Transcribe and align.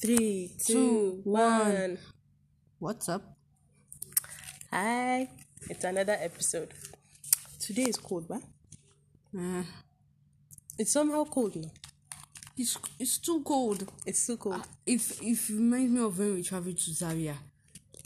Three, 0.00 0.50
Two, 0.64 1.20
one. 1.24 1.98
What's 2.78 3.08
up? 3.08 3.22
Hi, 4.70 5.28
it's 5.68 5.84
another 5.84 6.16
episode. 6.18 6.72
Today 7.58 7.82
is 7.82 7.96
cold, 7.96 8.24
right? 8.28 8.42
Uh, 9.36 9.62
It's 10.78 10.92
somehow 10.92 11.24
cold 11.24 11.56
now. 11.56 11.70
it's 12.56 12.78
it's 12.98 13.18
too 13.18 13.42
cold. 13.44 13.86
It's 14.06 14.26
too 14.26 14.36
cold. 14.38 14.62
If 14.86 15.20
if 15.22 15.50
it 15.50 15.54
reminds 15.54 15.92
me 15.92 16.00
of 16.00 16.18
when 16.18 16.34
we 16.34 16.42
traveled 16.42 16.78
to 16.78 16.90
Zaria. 16.94 17.36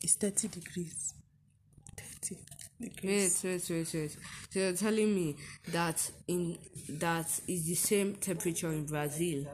It's 0.02 0.14
30 0.16 0.48
degrees. 0.48 1.14
30 1.96 2.36
Wait, 2.80 2.94
degrees. 2.96 3.40
wait, 3.44 3.70
wait, 3.70 3.94
wait. 3.94 4.10
So 4.50 4.58
you're 4.60 4.72
telling 4.74 5.14
me 5.14 5.36
that 5.68 6.10
in 6.26 6.58
that 6.88 7.28
is 7.46 7.66
the 7.66 7.74
same 7.74 8.14
temperature 8.16 8.70
in 8.72 8.84
Brazil 8.84 9.46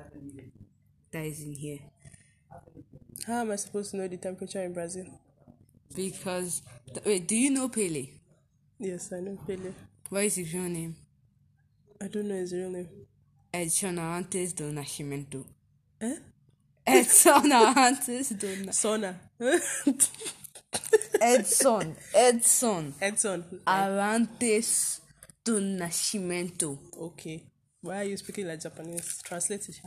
that 1.12 1.24
is 1.24 1.40
in 1.42 1.52
here 1.52 1.78
How 3.26 3.40
am 3.42 3.50
I 3.50 3.56
supposed 3.56 3.90
to 3.92 3.96
know 3.98 4.08
the 4.08 4.16
temperature 4.16 4.62
in 4.62 4.72
Brazil? 4.72 5.06
because 5.94 6.62
wait, 7.04 7.26
do 7.26 7.34
you 7.34 7.50
know 7.50 7.68
Pele? 7.68 8.08
Yes, 8.78 9.12
I 9.12 9.20
know 9.20 9.36
Pele. 9.46 9.72
What 10.08 10.24
is 10.24 10.36
his 10.36 10.52
real 10.54 10.62
name? 10.64 10.96
I 12.00 12.08
don't 12.08 12.28
know 12.28 12.34
his 12.36 12.52
real 12.52 12.70
name. 12.70 12.88
Edson 13.52 13.96
Arantes 13.96 14.54
do 14.54 14.70
Nascimento. 14.72 15.44
Eh? 16.00 16.16
Edson 16.86 17.50
Arantes 17.50 18.38
do 18.38 18.64
Na- 18.64 18.72
Sona. 18.72 19.20
Edson 21.20 21.96
Edson 22.14 22.94
Edson. 23.00 23.44
Arantes 23.66 25.00
do 25.44 25.60
Nascimento. 25.60 26.78
Okay. 26.96 27.42
Why 27.82 28.00
are 28.00 28.04
you 28.04 28.16
speaking 28.16 28.46
like 28.46 28.60
Japanese? 28.60 29.20
Translate 29.22 29.68
it. 29.68 29.80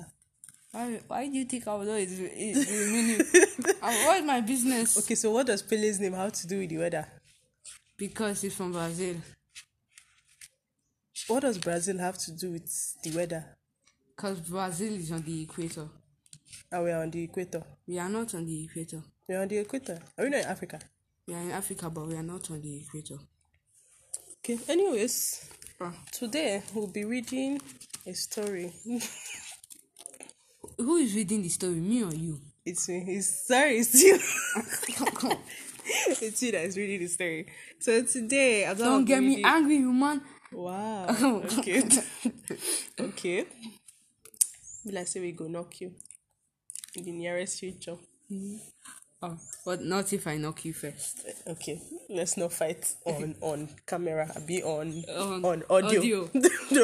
Why, 0.73 0.99
why 1.07 1.27
do 1.27 1.37
you 1.37 1.45
think 1.45 1.67
I 1.67 1.75
would 1.75 1.85
know 1.87 1.95
his, 1.95 2.17
his, 2.17 2.67
his 2.67 2.91
meaning? 2.91 3.21
What 3.79 4.17
is 4.19 4.25
my 4.25 4.41
business? 4.41 4.97
Okay, 4.97 5.13
so 5.13 5.29
what 5.29 5.45
does 5.45 5.61
Pele's 5.61 5.99
name 5.99 6.13
have 6.13 6.33
to 6.33 6.47
do 6.47 6.59
with 6.59 6.69
the 6.69 6.79
weather? 6.79 7.07
Because 7.95 8.41
he's 8.41 8.55
from 8.55 8.71
Brazil. 8.71 9.17
What 11.27 11.41
does 11.41 11.59
Brazil 11.59 11.99
have 11.99 12.17
to 12.17 12.31
do 12.31 12.53
with 12.53 13.01
the 13.03 13.11
weather? 13.15 13.45
Because 14.15 14.39
Brazil 14.39 14.93
is 14.95 15.11
on 15.11 15.21
the 15.21 15.43
equator. 15.43 15.87
And 16.71 16.83
we're 16.83 16.97
on 16.99 17.11
the 17.11 17.23
equator. 17.23 17.63
We 17.87 17.99
are 17.99 18.09
not 18.09 18.33
on 18.33 18.45
the 18.47 18.63
equator. 18.65 19.03
We're 19.29 19.41
on 19.41 19.47
the 19.49 19.57
equator. 19.59 19.99
Are 20.17 20.23
we 20.23 20.31
not 20.31 20.39
in 20.41 20.47
Africa? 20.47 20.79
We 21.27 21.35
are 21.35 21.41
in 21.41 21.51
Africa, 21.51 21.89
but 21.91 22.07
we 22.07 22.15
are 22.15 22.23
not 22.23 22.49
on 22.49 22.61
the 22.61 22.77
equator. 22.81 23.17
Okay, 24.39 24.57
anyways, 24.67 25.49
Ah. 25.79 25.93
today 26.11 26.63
we'll 26.73 26.87
be 26.87 27.05
reading 27.05 27.61
a 28.07 28.13
story. 28.13 28.73
Who 30.83 30.97
is 30.97 31.15
reading 31.15 31.41
the 31.41 31.47
story, 31.49 31.75
me 31.75 32.03
or 32.03 32.13
you? 32.13 32.39
it's 32.65 32.89
me. 32.89 33.03
It's 33.07 33.47
sorry, 33.47 33.77
it's 33.79 33.93
you. 34.03 34.15
it's 36.21 36.43
you 36.43 36.51
that 36.51 36.65
is 36.65 36.75
reading 36.77 36.99
the 36.99 37.07
story. 37.07 37.47
So 37.79 38.03
today, 38.03 38.65
I'm 38.65 38.77
Don't 38.77 39.05
get 39.05 39.21
me 39.23 39.41
angry, 39.43 39.77
human. 39.77 40.21
Wow. 40.51 41.05
Okay. 41.57 41.83
okay. 42.99 43.45
Be 44.85 44.91
like 44.91 45.07
say 45.07 45.21
we 45.21 45.31
go 45.31 45.47
knock 45.47 45.79
you 45.79 45.93
in 46.95 47.05
the 47.05 47.11
nearest 47.13 47.59
future. 47.61 47.95
Oh, 49.21 49.37
but 49.65 49.81
not 49.81 50.11
if 50.11 50.27
I 50.27 50.35
knock 50.35 50.65
you 50.65 50.73
first. 50.73 51.25
Okay, 51.47 51.81
let's 52.09 52.35
not 52.35 52.51
fight 52.51 52.93
on 53.05 53.35
on 53.39 53.69
camera. 53.87 54.29
Be 54.45 54.61
on 54.61 55.01
On 55.07 55.45
on 55.45 55.63
audio. 55.69 55.99
audio. 56.01 56.29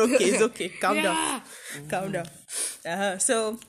okay, 0.05 0.23
it's 0.23 0.41
okay. 0.41 0.69
Calm 0.69 0.95
down. 0.95 1.15
Yeah. 1.15 1.41
Calm 1.89 2.11
down. 2.13 2.25
Uh-huh. 2.85 3.17
So, 3.17 3.59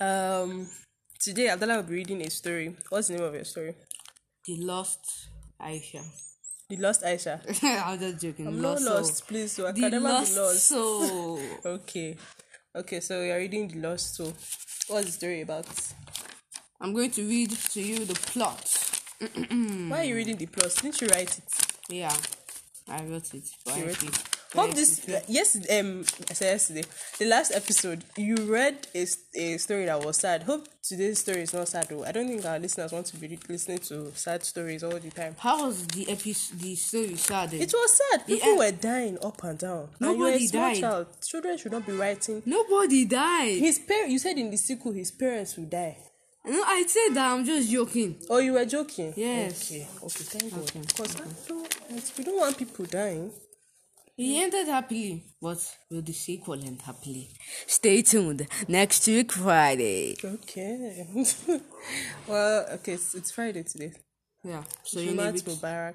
um, 0.00 0.68
today 1.20 1.48
Abdallah 1.48 1.76
will 1.76 1.82
be 1.84 1.94
reading 1.94 2.22
a 2.22 2.30
story. 2.30 2.74
What's 2.88 3.08
the 3.08 3.14
name 3.14 3.24
of 3.24 3.34
your 3.34 3.44
story? 3.44 3.74
The 4.46 4.56
lost 4.60 5.00
Aisha. 5.60 6.02
The 6.68 6.76
Lost 6.76 7.02
Aisha. 7.02 7.40
I'm 7.86 7.98
just 7.98 8.22
joking. 8.22 8.46
I'm 8.46 8.60
lost 8.62 8.84
not 8.84 9.04
soul. 9.06 9.26
please. 9.28 9.52
So 9.52 9.66
I 9.66 9.72
The 9.72 9.80
can 9.82 9.90
never 9.92 10.08
lost, 10.08 10.34
be 10.34 10.40
lost. 10.40 10.66
soul. 10.66 11.38
Okay, 11.66 12.16
okay. 12.74 13.00
So 13.00 13.20
we 13.20 13.30
are 13.30 13.36
reading 13.38 13.68
the 13.68 13.86
Lost 13.86 14.14
Soul. 14.16 14.32
What's 14.88 15.06
the 15.06 15.12
story 15.12 15.42
about? 15.42 15.66
I'm 16.80 16.94
going 16.94 17.10
to 17.12 17.22
read 17.22 17.50
to 17.50 17.80
you 17.82 18.04
the 18.06 18.14
plot. 18.14 18.66
Why 19.90 20.00
are 20.00 20.04
you 20.04 20.16
reading 20.16 20.36
the 20.36 20.46
plot? 20.46 20.74
Didn't 20.80 21.00
you 21.02 21.08
write 21.08 21.36
it? 21.38 21.44
Yeah, 21.90 22.12
I 22.88 23.04
wrote 23.04 23.32
it. 23.34 23.44
But 23.64 23.78
You 23.78 23.84
wrote 23.86 24.02
it. 24.02 24.18
Hope 24.54 24.72
this 24.74 25.04
yes 25.26 25.56
um 25.70 26.04
I 26.30 26.34
said 26.34 26.52
yesterday 26.52 26.84
the 27.18 27.24
last 27.26 27.50
episode 27.52 28.04
you 28.16 28.36
read 28.36 28.86
a, 28.94 29.06
a 29.34 29.56
story 29.58 29.86
that 29.86 30.00
was 30.04 30.16
sad. 30.18 30.44
Hope 30.44 30.68
today's 30.82 31.18
story 31.20 31.42
is 31.42 31.52
not 31.52 31.66
sad 31.68 31.86
though. 31.90 32.04
I 32.04 32.12
don't 32.12 32.28
think 32.28 32.44
our 32.44 32.58
listeners 32.58 32.92
want 32.92 33.06
to 33.06 33.16
be 33.16 33.36
listening 33.48 33.78
to 33.78 34.12
sad 34.14 34.44
stories 34.44 34.84
all 34.84 34.98
the 34.98 35.10
time. 35.10 35.34
How 35.38 35.66
was 35.66 35.86
the 35.88 36.08
episode, 36.10 36.60
the 36.60 36.74
story 36.76 37.16
started? 37.16 37.60
It 37.60 37.72
was 37.72 37.98
sad. 38.10 38.26
People 38.26 38.56
were 38.58 38.70
dying 38.70 39.18
up 39.22 39.42
and 39.42 39.58
down. 39.58 39.88
and 40.00 40.18
Nobody 40.18 40.46
small 40.46 40.70
died. 40.72 40.80
child. 40.80 41.06
Children 41.26 41.58
should 41.58 41.72
not 41.72 41.86
be 41.86 41.92
writing. 41.92 42.42
Nobody 42.46 43.04
died. 43.06 43.58
His 43.58 43.78
parents. 43.80 44.12
You 44.12 44.18
said 44.20 44.38
in 44.38 44.50
the 44.50 44.56
sequel 44.56 44.92
his 44.92 45.10
parents 45.10 45.56
will 45.56 45.66
die. 45.66 45.98
No, 46.46 46.62
I 46.62 46.84
said 46.86 47.14
that. 47.14 47.32
I'm 47.32 47.44
just 47.44 47.70
joking. 47.72 48.16
Oh, 48.30 48.38
you 48.38 48.52
were 48.52 48.66
joking. 48.66 49.14
Yes. 49.16 49.70
Okay. 49.72 49.88
Okay. 50.02 50.24
Thank 50.24 50.52
God. 50.54 50.62
Okay, 50.62 50.80
Because 50.80 51.16
I 51.16 51.48
don't. 51.48 52.18
We 52.18 52.24
don't 52.24 52.36
want 52.36 52.58
people 52.58 52.84
dying. 52.84 53.32
He 54.16 54.40
ended 54.40 54.68
happily, 54.68 55.24
but 55.42 55.58
will 55.90 56.02
the 56.02 56.12
sequel 56.12 56.54
end 56.54 56.82
happily? 56.82 57.30
Stay 57.66 58.02
tuned 58.02 58.46
next 58.68 59.06
week 59.08 59.32
Friday. 59.32 60.14
Okay. 60.24 61.08
well, 62.28 62.64
okay. 62.74 62.92
It's, 62.92 63.14
it's 63.16 63.32
Friday 63.32 63.64
today. 63.64 63.92
Yeah. 64.44 64.62
So 64.84 65.00
you 65.00 65.10
Jumat 65.10 65.34
need 65.34 65.44
Mubarak. 65.44 65.94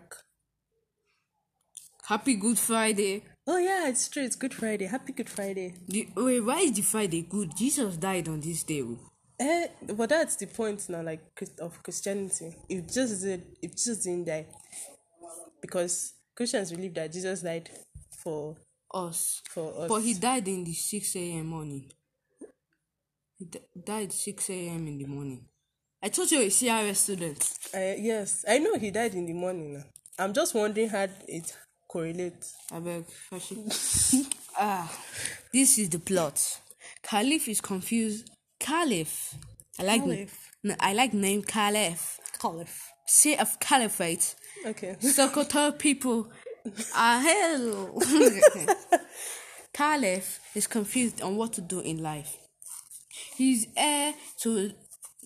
happy 2.08 2.36
Good 2.36 2.60
Friday. 2.60 3.24
Oh 3.48 3.58
yeah, 3.58 3.88
it's 3.88 4.10
true. 4.10 4.24
It's 4.24 4.36
Good 4.36 4.54
Friday. 4.54 4.88
Happy 4.88 5.14
Good 5.14 5.30
Friday. 5.30 5.76
The, 5.88 6.10
wait, 6.18 6.42
why 6.42 6.60
is 6.60 6.74
the 6.74 6.82
Friday 6.82 7.22
good? 7.22 7.56
Jesus 7.56 7.96
died 7.96 8.28
on 8.28 8.42
this 8.42 8.64
day. 8.64 8.82
oh. 8.82 9.00
Eh, 9.40 9.68
but 9.96 10.10
that's 10.10 10.36
the 10.36 10.48
point 10.48 10.90
now, 10.90 11.02
like 11.02 11.22
of 11.62 11.82
Christianity. 11.82 12.54
It 12.68 12.92
just 12.92 13.22
did. 13.22 13.44
It 13.62 13.78
just 13.78 14.04
didn't 14.04 14.26
die, 14.26 14.48
because 15.62 16.16
Christians 16.36 16.72
believe 16.72 16.94
that 16.96 17.12
Jesus 17.14 17.42
died 17.42 17.70
for 18.30 18.56
Us. 18.94 19.42
for 19.50 19.84
us. 19.84 19.88
But 19.88 20.02
he 20.02 20.14
died 20.16 20.48
in 20.48 20.64
the 20.64 20.74
6 20.74 21.16
a.m. 21.16 21.46
morning. 21.48 21.92
He 23.38 23.46
d- 23.46 23.60
died 23.86 24.12
6 24.12 24.50
a.m. 24.50 24.88
in 24.88 24.98
the 24.98 25.06
morning. 25.06 25.46
I 26.02 26.10
thought 26.10 26.32
you 26.32 26.40
were 26.40 26.46
a 26.46 26.48
CRS 26.50 26.96
student. 26.96 27.50
Uh, 27.74 27.94
yes, 27.98 28.46
I 28.48 28.58
know 28.60 28.78
he 28.78 28.90
died 28.92 29.14
in 29.16 29.26
the 29.26 29.34
morning. 29.34 29.84
I'm 30.18 30.34
just 30.34 30.54
wondering 30.56 30.90
how 30.90 31.08
it 31.28 31.56
correlates. 31.88 32.56
I 32.72 32.80
beg, 32.80 33.06
ah, 34.58 34.92
this 35.54 35.78
is 35.78 35.90
the 35.90 36.00
plot. 36.00 36.42
Caliph 37.04 37.48
is 37.48 37.62
confused. 37.62 38.30
Caliph. 38.60 39.36
I 39.80 39.84
like 39.84 40.02
Caliph. 40.02 40.52
I 40.80 40.94
like 40.94 41.14
name 41.14 41.42
Caliph. 41.44 42.20
Caliph. 42.42 42.90
Say 43.06 43.38
of 43.38 43.60
caliphate. 43.60 44.36
Okay. 44.66 44.96
Sokoto 45.02 45.78
people 45.78 46.28
Ah, 46.94 47.18
are 47.18 47.22
hell. 47.22 48.02
Caliph 49.74 50.40
is 50.56 50.68
confused 50.68 51.22
on 51.22 51.36
what 51.36 51.54
to 51.54 51.62
do 51.62 51.80
in 51.80 52.02
life. 52.02 52.38
He's 53.38 53.68
heir 53.76 54.14
to 54.42 54.72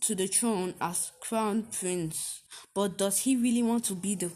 to 0.01 0.15
the 0.15 0.27
throne 0.27 0.73
as 0.81 1.11
crown 1.21 1.63
prince, 1.71 2.41
but 2.75 2.97
does 2.97 3.19
he 3.19 3.35
really 3.35 3.63
want 3.63 3.85
to 3.85 3.95
be 3.95 4.15
the? 4.15 4.31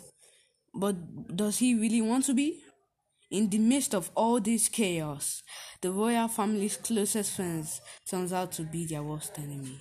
But 0.74 1.36
does 1.36 1.60
he 1.60 1.76
really 1.76 2.02
want 2.02 2.26
to 2.26 2.34
be? 2.34 2.64
In 3.30 3.50
the 3.50 3.58
midst 3.58 3.94
of 3.94 4.10
all 4.16 4.40
this 4.40 4.70
chaos, 4.70 5.44
the 5.82 5.92
royal 5.92 6.30
family's 6.30 6.78
closest 6.78 7.36
friends 7.36 7.82
turns 8.10 8.32
out 8.32 8.54
to 8.54 8.64
be 8.64 8.86
their 8.86 9.04
worst 9.04 9.38
enemy. 9.38 9.78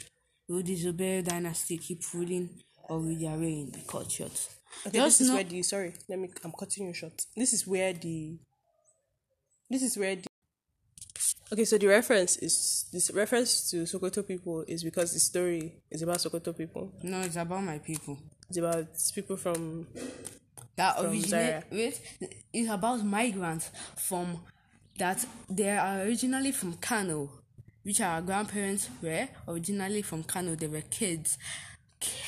Will 0.49 0.63
the 0.63 0.77
Zubair 0.77 1.25
dynasty 1.25 1.79
keep 1.79 2.03
ruling, 2.13 2.51
or 2.89 2.99
will 2.99 3.15
their 3.15 3.39
reign 3.39 3.71
be 3.71 3.83
cut 3.87 4.11
short? 4.11 4.49
Okay, 4.87 4.99
Just 4.99 5.19
this 5.19 5.21
is 5.23 5.29
know- 5.29 5.35
where 5.37 5.45
the 5.45 5.63
sorry. 5.63 5.95
Let 6.09 6.19
me. 6.19 6.31
I'm 6.45 6.53
cutting 6.53 6.87
you 6.87 6.93
short. 6.95 7.25
This 7.37 7.53
is 7.53 7.67
where 7.67 7.93
the. 7.93 8.39
This 9.71 9.83
is 9.83 9.97
where 9.97 10.17
the. 10.17 10.27
Okay, 11.53 11.65
so 11.65 11.79
the 11.79 11.87
reference 11.87 12.37
is 12.39 12.87
this 12.93 13.11
reference 13.13 13.71
to 13.71 13.85
Sokoto 13.85 14.27
people 14.27 14.65
is 14.67 14.83
because 14.83 15.13
the 15.13 15.21
story 15.21 15.75
is 15.91 16.03
about 16.03 16.19
Sokoto 16.19 16.57
people. 16.57 16.93
No, 17.03 17.21
it's 17.21 17.37
about 17.37 17.63
my 17.63 17.79
people. 17.79 18.19
It's 18.49 18.59
about 18.59 18.87
people 19.15 19.37
from 19.37 19.87
That 20.77 20.97
From 20.97 21.07
originate 21.07 21.29
Zaria. 21.29 21.65
wait, 21.71 22.01
it's 22.53 22.71
about 22.71 23.05
migrants 23.05 23.71
from 23.97 24.41
that 24.99 25.25
they 25.49 25.71
are 25.71 26.01
originally 26.03 26.53
from 26.53 26.75
Kano, 26.75 27.31
which 27.85 28.01
our 28.01 28.21
grandparents 28.23 28.89
were 29.03 29.29
originally 29.47 30.03
from 30.03 30.25
Kano. 30.25 30.55
They 30.57 30.67
were 30.67 30.83
kids, 30.83 31.39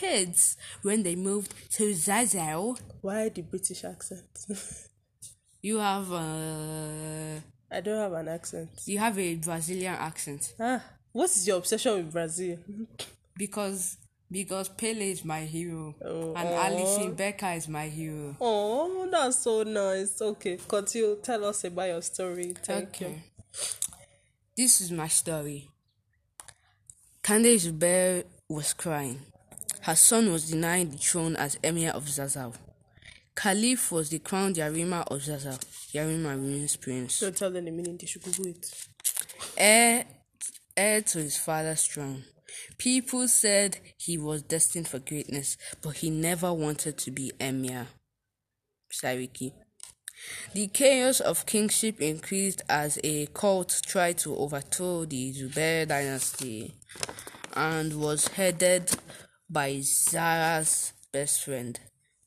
kids 0.00 0.56
when 0.82 1.02
they 1.02 1.14
moved 1.16 1.52
to 1.72 1.92
Zazzau. 1.92 2.78
why 3.00 3.28
the 3.28 3.42
British 3.42 3.84
accent. 3.84 4.24
You 5.60 5.78
have 5.78 6.12
uh, 6.12 7.40
I 7.70 7.80
don't 7.80 7.98
have 7.98 8.12
an 8.12 8.28
accent. 8.28 8.70
you 8.86 8.98
have 8.98 9.18
a 9.18 9.34
Brazilian 9.34 9.94
accent. 9.94 10.54
Ah, 10.60 10.80
what 11.12 11.28
is 11.30 11.48
your 11.48 11.58
obsession 11.58 11.96
with 11.96 12.12
Brazil? 12.12 12.58
because 13.36 13.96
because 14.30 14.68
Pele 14.68 15.10
is 15.10 15.24
my 15.24 15.40
hero 15.46 15.96
Oh, 16.04 16.32
and 16.36 16.48
aw. 16.48 16.64
Alisson 16.68 17.16
Becker 17.16 17.52
is 17.56 17.66
my 17.66 17.88
hero. 17.88 18.36
Oh, 18.40 19.08
that's 19.10 19.40
so 19.42 19.64
nice. 19.64 20.20
Okay, 20.22 20.58
continue. 20.68 21.16
Tell 21.22 21.44
us 21.46 21.64
about 21.64 21.88
your 21.88 22.02
story. 22.02 22.54
Thank 22.62 23.00
you. 23.00 23.14
This 24.56 24.80
is 24.80 24.92
my 24.92 25.08
story. 25.08 25.68
Candace 27.22 27.66
Zubair 27.66 28.24
was 28.48 28.72
crying. 28.74 29.20
Her 29.88 29.96
son 29.96 30.30
was 30.30 30.50
denied 30.50 30.92
the 30.92 30.98
throne 30.98 31.34
as 31.36 31.58
Emir 31.64 31.92
of 31.92 32.04
Zazzau. 32.04 32.54
Caliph 33.34 33.90
was 33.90 34.10
the 34.10 34.18
crowned 34.18 34.56
Yarima 34.56 35.06
of 35.10 35.22
Zazzau. 35.22 35.58
Yarima 35.94 36.38
means 36.38 36.76
prince. 36.76 37.20
Don't 37.20 37.34
tell 37.34 37.50
them 37.50 37.64
the 37.64 37.70
meaning. 37.70 37.96
They 37.96 38.06
should 38.06 38.22
Google 38.22 38.48
it. 38.48 38.70
heir, 39.56 40.04
heir 40.76 41.00
to 41.00 41.18
his 41.20 41.38
father's 41.38 41.86
throne. 41.86 42.24
People 42.76 43.28
said 43.28 43.78
he 43.96 44.18
was 44.18 44.42
destined 44.42 44.88
for 44.88 44.98
greatness, 44.98 45.56
but 45.80 45.96
he 45.96 46.10
never 46.10 46.52
wanted 46.52 46.98
to 46.98 47.10
be 47.10 47.32
emir. 47.40 47.86
Sarki. 48.92 49.54
The 50.52 50.66
chaos 50.66 51.20
of 51.20 51.46
kingship 51.46 52.02
increased 52.02 52.60
as 52.68 52.98
a 53.02 53.24
cult 53.28 53.80
tried 53.86 54.18
to 54.18 54.36
overthrow 54.36 55.06
the 55.06 55.32
Zubair 55.32 55.88
dynasty 55.88 56.74
and 57.56 57.98
was 57.98 58.28
headed 58.28 58.94
by 59.50 59.80
Zara's 59.80 60.92
best 61.10 61.44
friend, 61.44 61.80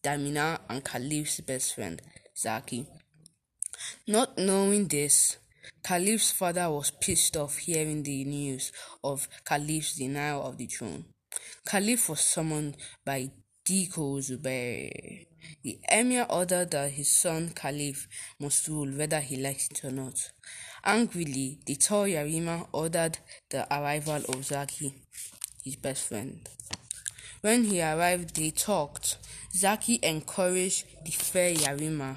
Damina, 0.03 0.59
and 0.69 0.83
Khalif's 0.83 1.39
best 1.41 1.75
friend, 1.75 2.01
Zaki. 2.35 2.87
Not 4.07 4.37
knowing 4.39 4.87
this, 4.87 5.37
Khalif's 5.83 6.31
father 6.31 6.69
was 6.71 6.89
pissed 6.89 7.37
off 7.37 7.57
hearing 7.57 8.01
the 8.01 8.23
news 8.23 8.71
of 9.03 9.27
Khalif's 9.45 9.95
denial 9.97 10.43
of 10.43 10.57
the 10.57 10.65
throne. 10.65 11.05
Khalif 11.67 12.09
was 12.09 12.21
summoned 12.21 12.77
by 13.05 13.29
Diko 13.65 14.17
Zubair. 14.19 15.27
The 15.63 15.79
emir 15.91 16.25
ordered 16.27 16.71
that 16.71 16.91
his 16.91 17.11
son 17.11 17.49
Khalif 17.49 18.07
must 18.39 18.67
rule 18.67 18.89
whether 18.97 19.19
he 19.19 19.37
likes 19.37 19.67
it 19.69 19.85
or 19.85 19.91
not. 19.91 20.31
Angrily, 20.83 21.59
the 21.65 21.75
tall 21.75 22.05
Yarima 22.05 22.67
ordered 22.71 23.19
the 23.49 23.71
arrival 23.71 24.21
of 24.27 24.43
Zaki, 24.43 24.95
his 25.63 25.75
best 25.75 26.07
friend. 26.07 26.49
When 27.41 27.63
he 27.65 27.81
arrived, 27.81 28.35
they 28.35 28.51
talked. 28.51 29.17
Zaki 29.53 29.99
encouraged 30.03 30.85
the 31.03 31.11
fair 31.11 31.53
Yarima 31.53 32.15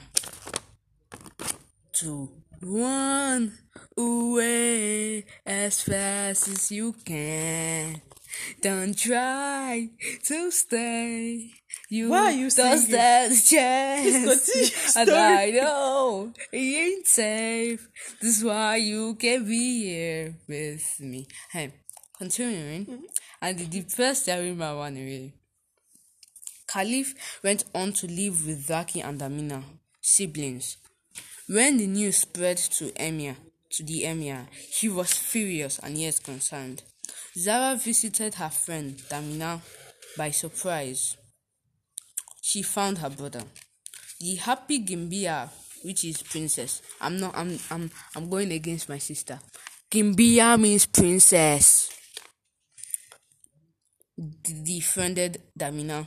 to 1.94 2.28
run 2.60 3.58
away 3.96 5.24
as 5.46 5.80
fast 5.82 6.48
as 6.48 6.70
you 6.70 6.94
can. 7.04 8.02
Don't 8.60 8.96
try 8.96 9.90
to 10.24 10.50
stay. 10.50 11.50
You 11.88 12.10
Why 12.10 12.18
are 12.18 12.32
you 12.32 12.50
stand 12.50 12.92
a 12.92 13.28
chance. 13.34 14.96
and. 14.96 15.10
I 15.10 15.50
know 15.50 16.32
it 16.52 16.56
ain't 16.56 17.06
safe. 17.06 17.88
This 18.20 18.38
is 18.38 18.44
why 18.44 18.76
you 18.76 19.14
can 19.14 19.44
be 19.44 19.84
here 19.84 20.34
with 20.48 20.96
me. 21.00 21.26
Hey, 21.50 21.72
continuing. 22.18 22.86
Mm-hmm. 22.86 23.04
And 23.44 23.58
the 23.58 23.66
depressed 23.66 24.28
Yarima 24.28 24.80
ran 24.80 24.96
away. 24.96 25.34
Caliph 26.66 27.14
went 27.42 27.66
on 27.74 27.92
to 27.92 28.06
live 28.06 28.46
with 28.46 28.64
Zaki 28.68 29.02
and 29.02 29.20
Amina, 29.20 29.62
siblings. 30.00 30.78
When 31.46 31.76
the 31.76 31.86
news 31.86 32.16
spread 32.16 32.56
to 32.56 32.90
Emir, 32.96 33.36
to 33.72 33.82
the 33.82 34.06
Emir, 34.06 34.46
he 34.72 34.88
was 34.88 35.12
furious 35.12 35.78
and 35.80 35.98
yet 35.98 36.22
concerned. 36.24 36.84
Zara 37.36 37.76
visited 37.76 38.36
her 38.36 38.48
friend 38.48 38.96
Damina 39.10 39.60
by 40.16 40.30
surprise. 40.30 41.18
She 42.40 42.62
found 42.62 42.96
her 42.96 43.10
brother. 43.10 43.42
The 44.20 44.36
happy 44.36 44.82
Gimbia, 44.82 45.50
which 45.82 46.06
is 46.06 46.22
princess. 46.22 46.80
I'm 46.98 47.20
not 47.20 47.36
I'm 47.36 47.58
I'm 47.70 47.90
I'm 48.16 48.30
going 48.30 48.52
against 48.52 48.88
my 48.88 48.96
sister. 48.96 49.38
Gimbia 49.90 50.58
means 50.58 50.86
princess. 50.86 51.90
D- 54.16 54.62
defriended 54.64 55.42
Damina. 55.58 56.06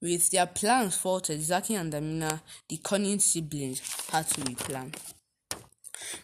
With 0.00 0.30
their 0.30 0.46
plans 0.46 0.96
faulted, 0.96 1.40
Zaki 1.42 1.74
and 1.74 1.92
Damina, 1.92 2.40
the 2.68 2.76
cunning 2.78 3.18
siblings, 3.18 3.80
had 4.10 4.28
to 4.28 4.40
replan. 4.42 4.94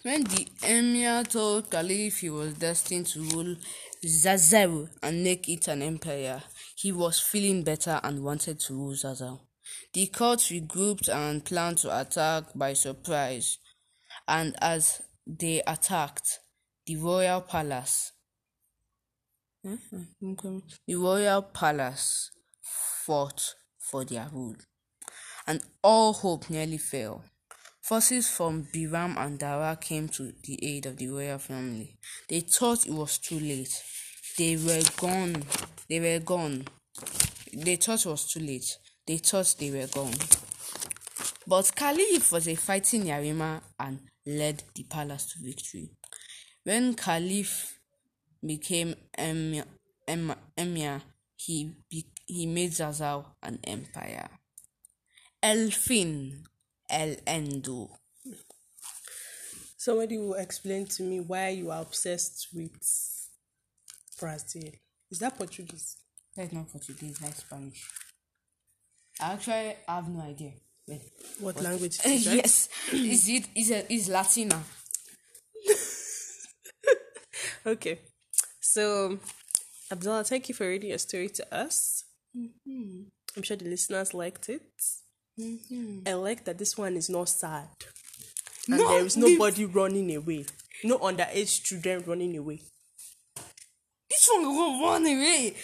When 0.03 0.25
the 0.25 0.47
emir 0.63 1.25
told 1.25 1.71
Caliph 1.71 2.19
he 2.21 2.31
was 2.31 2.55
destined 2.55 3.07
to 3.09 3.21
rule 3.21 3.57
Zazel 4.05 4.89
and 5.03 5.25
make 5.25 5.49
it 5.49 5.69
an 5.69 5.83
empire, 5.83 6.43
he 6.77 6.93
was 6.93 7.19
feeling 7.19 7.63
better 7.63 8.01
and 8.03 8.23
wanted 8.23 8.61
to 8.61 8.75
rule 8.75 8.95
Zazel. 8.95 9.41
The 9.93 10.07
court 10.07 10.41
regrouped 10.41 11.09
and 11.09 11.45
planned 11.45 11.79
to 11.79 12.01
attack 12.01 12.45
by 12.55 12.73
surprise, 12.75 13.59
and 14.29 14.55
as 14.61 15.03
they 15.27 15.63
attacked, 15.67 16.41
the 16.87 16.97
royal 16.97 17.41
palace, 17.41 18.13
Mm-hmm. 19.67 20.59
the 20.87 20.95
royal 20.95 21.43
palace 21.43 22.31
fought 22.63 23.55
for 23.79 24.07
their 24.07 24.27
rule, 24.33 24.57
and 25.47 25.63
all 25.83 26.15
hope 26.15 26.49
nearly 26.49 26.79
fell. 26.79 27.25
Forces 27.83 28.31
from 28.31 28.69
Biram 28.73 29.19
and 29.19 29.39
Daura 29.39 29.79
came 29.79 30.09
to 30.11 30.33
the 30.45 30.59
aid 30.65 30.87
of 30.87 30.97
the 30.97 31.09
royal 31.09 31.39
family. 31.39 31.99
They 32.29 32.41
thought 32.41 32.87
it 32.87 32.93
was 32.93 33.19
too 33.19 33.39
late. 33.39 33.83
They 34.39 34.57
were 34.57 34.83
gone. 34.97 35.43
They 35.89 36.01
were 36.01 36.21
gone. 36.21 36.67
They 37.53 37.77
thought 37.77 38.07
it 38.07 38.09
was 38.09 38.33
too 38.33 38.41
late. 38.41 38.79
They 39.07 39.19
thought 39.19 39.57
they 39.59 39.71
were 39.71 39.89
gone. 39.89 40.15
But 41.47 41.73
Caliph 41.75 42.33
was 42.33 42.49
a 42.49 42.55
fighting 42.55 43.05
Yarima 43.05 43.61
and 43.79 44.01
led 44.25 44.63
the 44.75 44.85
palace 44.85 45.27
to 45.33 45.45
victory. 45.45 45.91
When 46.65 46.95
Caliph 46.95 47.80
became 48.45 48.95
emir, 49.19 49.65
emir, 50.07 50.37
emir 50.57 51.03
he, 51.37 51.75
he 52.27 52.47
made 52.47 52.71
Zazal 52.71 53.25
an 53.43 53.59
empire. 53.65 54.29
Elfin 55.43 56.43
El 56.91 57.17
Endo. 57.27 57.89
Somebody 59.79 60.19
will 60.19 60.35
explain 60.35 60.87
to 60.87 61.03
me 61.03 61.21
why 61.21 61.49
you 61.49 61.71
are 61.71 61.81
obsessed 61.81 62.49
with 62.53 62.73
Brazil. 64.19 64.71
Is 65.11 65.19
that 65.21 65.39
Portuguese? 65.39 65.97
That's 66.37 66.53
not 66.53 66.71
Portuguese, 66.71 67.19
that's 67.19 67.41
Spanish. 67.41 67.89
I 69.21 69.33
actually 69.33 69.77
have 69.89 70.09
no 70.09 70.21
idea. 70.21 70.53
Wait. 70.87 71.01
What 71.41 71.63
language 71.63 71.99
is 72.05 72.27
it? 72.27 72.35
yes, 72.35 72.69
is 72.93 73.29
it 73.29 73.49
is 73.55 73.71
a 73.71 73.93
is 73.93 74.09
Latina? 74.09 74.63
Okay. 77.67 78.01
So, 78.73 79.19
Abdullah, 79.91 80.23
thank 80.23 80.49
you 80.49 80.55
for 80.55 80.69
reading 80.69 80.91
your 80.91 80.99
story 80.99 81.29
to 81.31 81.45
us. 81.55 82.05
Mm-hmm. 82.37 83.03
I'm 83.37 83.43
sure 83.43 83.57
the 83.57 83.65
listeners 83.65 84.15
liked 84.15 84.49
it. 84.49 84.63
Mm-hmm. 85.41 86.07
I 86.07 86.13
like 86.15 86.45
that 86.45 86.59
this 86.59 86.79
one 86.79 86.97
is 86.97 87.11
not 87.11 87.29
sad. 87.29 87.67
And 88.69 88.79
No, 88.79 88.89
there 88.89 89.05
is 89.07 89.15
the- 89.17 89.23
nobody 89.23 89.65
running 89.65 90.15
away. 90.15 90.45
No 90.85 90.99
underage 90.99 91.65
children 91.65 92.05
running 92.07 92.37
away. 92.37 92.61
This 94.09 94.29
one 94.33 94.43
will 94.45 94.81
run 94.87 95.03
away. 95.03 95.55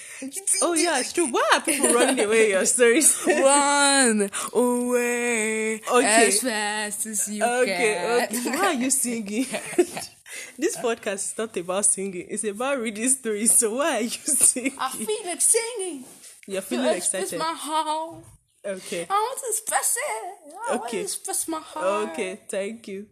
Oh, 0.63 0.75
yeah, 0.75 0.99
it's 1.01 1.13
true. 1.13 1.27
Why 1.27 1.49
are 1.55 1.61
people 1.61 1.93
running 1.93 2.25
away 2.25 2.51
your 2.51 2.65
stories? 2.75 3.23
Run 3.27 4.31
away 4.53 5.81
Okay. 5.93 6.27
as 6.29 6.41
fast 6.43 7.07
as 7.07 7.29
you 7.29 7.45
Okay, 7.45 7.77
can. 7.77 8.23
okay. 8.25 8.51
Why 8.51 8.67
are 8.67 8.73
you 8.75 8.91
singing? 8.91 9.47
this 10.59 10.77
podcast 10.77 11.15
is 11.15 11.35
not 11.39 11.57
about 11.57 11.85
singing. 11.87 12.27
It's 12.29 12.45
about 12.45 12.79
reading 12.81 13.09
stories. 13.09 13.53
So 13.53 13.77
why 13.77 13.97
are 13.97 14.01
you 14.01 14.09
singing? 14.11 14.73
I 14.79 14.91
feel 14.91 15.27
like 15.27 15.41
singing. 15.41 16.05
You're 16.49 16.61
To 16.61 16.67
feeling 16.67 16.97
express 16.97 17.33
excited. 17.33 17.39
my 17.39 17.55
heart. 17.55 18.25
Okay. 18.65 19.07
I 19.09 19.13
want 19.15 19.39
to 19.41 19.47
express 19.49 19.97
it. 19.97 20.35
I 20.69 20.71
want 20.73 20.83
Okay. 20.85 20.99
to 20.99 21.03
express 21.05 21.49
my 21.49 21.61
heart. 21.61 22.11
Okay. 22.11 22.41
Thank 22.49 22.89
you. 22.89 23.07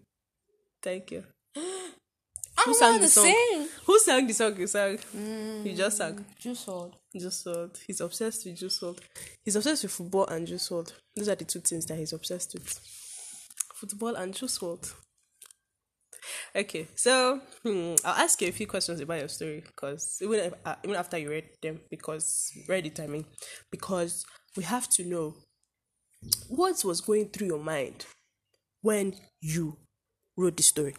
Thank 0.83 1.11
you. 1.13 1.25
I 2.57 2.63
Who 2.67 2.75
sang 2.75 2.91
want 2.91 3.03
the 3.03 3.09
song? 3.09 3.25
sing. 3.25 3.69
Who 3.85 3.99
sang 3.99 4.27
the 4.29 4.33
song 4.33 4.57
you 4.57 4.67
sang? 4.69 4.93
You 5.13 5.21
mm, 5.21 5.77
just 5.77 5.97
sang. 5.97 6.25
Just 6.41 6.67
hold. 6.67 6.95
Juice 7.17 7.43
WRLD. 7.45 7.79
He's 7.87 8.01
obsessed 8.01 8.47
with 8.47 8.57
Juice 8.57 8.79
WRLD. 8.81 8.99
He's 9.45 9.57
obsessed 9.57 9.83
with 9.83 9.93
football 9.93 10.27
and 10.27 10.47
Juice 10.47 10.69
WRLD. 10.69 10.93
Those 11.17 11.29
are 11.29 11.35
the 11.35 11.45
two 11.45 11.59
things 11.61 11.85
that 11.87 11.97
he's 11.99 12.13
obsessed 12.13 12.55
with. 12.55 12.79
Football 13.75 14.15
and 14.15 14.33
Juice 14.35 14.59
WRLD. 14.59 14.93
Okay, 16.55 16.89
so 16.95 17.41
hmm, 17.63 17.95
I'll 18.05 18.23
ask 18.25 18.41
you 18.41 18.49
a 18.49 18.53
few 18.53 18.67
questions 18.67 19.01
about 19.01 19.19
your 19.19 19.29
story 19.29 19.63
because 19.67 20.19
even 20.23 20.53
uh, 20.65 20.75
even 20.85 20.97
after 20.97 21.19
you 21.19 21.31
read 21.31 21.49
them, 21.63 21.81
because 21.91 22.53
read 22.69 22.99
I 23.01 23.07
mean, 23.07 23.25
because 23.71 24.25
we 24.57 24.63
have 24.65 24.89
to 24.91 25.05
know 25.05 25.35
what 26.49 26.83
was 26.85 27.01
going 27.01 27.29
through 27.29 27.49
your 27.49 27.59
mind 27.63 28.07
when 28.83 29.15
you 29.41 29.77
wrote 30.37 30.57
the 30.57 30.63
story. 30.63 30.95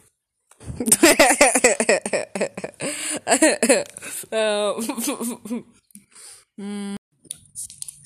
Um, 4.32 5.66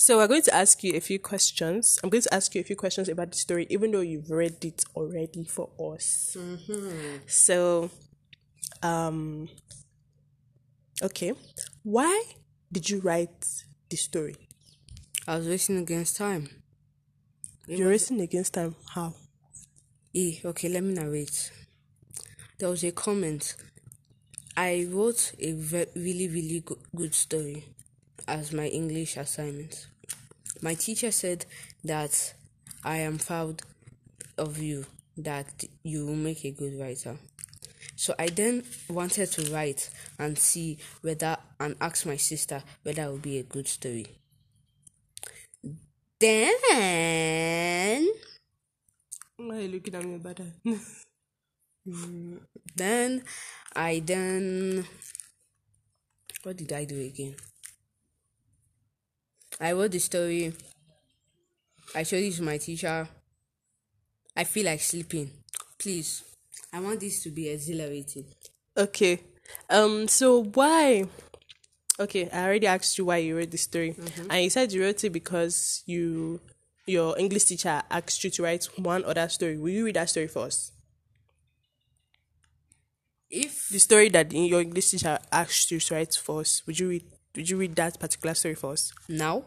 So 0.10 0.18
we're 0.18 0.28
going 0.28 0.42
to 0.42 0.56
ask 0.56 0.84
you 0.84 0.96
a 0.96 1.00
few 1.02 1.20
questions. 1.20 2.00
I'm 2.04 2.10
going 2.10 2.24
to 2.24 2.34
ask 2.34 2.56
you 2.56 2.62
a 2.62 2.64
few 2.64 2.76
questions 2.76 3.10
about 3.10 3.30
the 3.30 3.38
story, 3.38 3.68
even 3.70 3.92
though 3.92 4.02
you've 4.02 4.32
read 4.32 4.66
it 4.66 4.84
already 4.96 5.44
for 5.44 5.70
us. 5.94 6.36
So, 7.28 7.92
um, 8.82 9.50
okay, 11.04 11.34
why 11.84 12.24
did 12.72 12.90
you 12.90 13.02
write 13.02 13.46
the 13.92 13.98
story? 13.98 14.36
I 15.28 15.36
was 15.38 15.48
racing 15.48 15.78
against 15.78 16.18
time. 16.18 16.50
You're 17.68 17.90
racing 17.90 18.20
against 18.20 18.56
time. 18.56 18.74
How? 18.96 19.14
Eh, 20.16 20.38
okay, 20.44 20.70
let 20.70 20.82
me 20.82 20.96
narrate. 20.96 21.52
There 22.58 22.70
was 22.70 22.84
a 22.84 22.92
comment. 22.92 23.56
I 24.58 24.88
wrote 24.90 25.34
a 25.38 25.52
ve- 25.52 25.86
really, 25.96 26.28
really 26.30 26.64
go- 26.66 26.80
good 26.96 27.14
story 27.14 27.64
as 28.28 28.52
my 28.52 28.66
English 28.66 29.16
assignment. 29.16 29.86
My 30.62 30.74
teacher 30.74 31.12
said 31.12 31.46
that 31.84 32.34
I 32.84 32.98
am 32.98 33.18
proud 33.18 33.62
of 34.38 34.58
you, 34.58 34.86
that 35.18 35.64
you 35.84 36.06
will 36.06 36.16
make 36.16 36.44
a 36.46 36.52
good 36.52 36.80
writer. 36.80 37.18
So 37.96 38.14
I 38.18 38.28
then 38.28 38.64
wanted 38.90 39.32
to 39.34 39.52
write 39.54 39.90
and 40.18 40.38
see 40.38 40.78
whether, 41.02 41.38
and 41.60 41.76
ask 41.82 42.06
my 42.06 42.16
sister 42.18 42.64
whether 42.84 43.04
it 43.04 43.12
would 43.12 43.22
be 43.22 43.40
a 43.40 43.44
good 43.44 43.68
story. 43.68 44.06
Then 46.20 46.54
Why 49.38 49.56
are 49.56 49.62
you 49.62 49.68
looking 49.70 49.96
at 49.96 50.04
me 50.04 50.16
about 50.16 50.36
that? 50.66 50.80
Then 52.76 53.24
I 53.76 54.02
then 54.06 54.86
what 56.44 56.58
did 56.58 56.72
I 56.74 56.86
do 56.86 57.00
again? 57.00 57.36
I 59.60 59.74
wrote 59.74 59.92
the 59.92 60.00
story. 60.00 60.54
I 61.96 62.04
showed 62.04 62.24
it 62.24 62.34
to 62.36 62.44
my 62.44 62.58
teacher. 62.58 63.08
I 64.36 64.44
feel 64.44 64.66
like 64.66 64.80
sleeping. 64.82 65.32
Please. 65.78 66.24
I 66.72 66.80
want 66.80 67.00
this 67.00 67.22
to 67.24 67.30
be 67.30 67.50
exhilarating. 67.50 68.26
okay. 68.78 69.20
Um. 69.70 70.08
So 70.08 70.44
why? 70.44 71.06
Okay, 72.00 72.30
I 72.30 72.46
already 72.46 72.68
asked 72.68 72.98
you 72.98 73.06
why 73.06 73.18
you 73.18 73.36
wrote 73.36 73.52
the 73.52 73.58
story, 73.58 73.96
and 74.30 74.44
you 74.44 74.50
said 74.50 74.72
you 74.72 74.84
wrote 74.84 75.04
it 75.04 75.10
because 75.10 75.84
you, 75.86 76.40
your 76.86 77.18
English 77.20 77.46
teacher 77.46 77.82
asked 77.92 78.24
you 78.24 78.30
to 78.30 78.44
write 78.44 78.64
one 78.78 79.04
other 79.04 79.28
story. 79.28 79.58
Will 79.58 79.70
you 79.70 79.86
read 79.86 79.96
that 79.96 80.10
story 80.10 80.28
for 80.28 80.46
us? 80.46 80.72
If 83.30 83.68
the 83.70 83.80
story 83.80 84.08
that 84.10 84.32
your 84.32 84.62
English 84.62 84.92
teacher 84.92 85.20
asked 85.32 85.72
you 85.72 85.80
to 85.80 85.94
write 85.96 86.14
for 86.14 86.40
us, 86.42 86.62
would 86.66 86.80
you 86.80 86.88
read 86.90 87.04
would 87.36 87.50
you 87.50 87.58
read 87.58 87.76
that 87.76 88.00
particular 88.00 88.34
story 88.34 88.56
for 88.56 88.72
us? 88.74 88.92
now, 89.08 89.44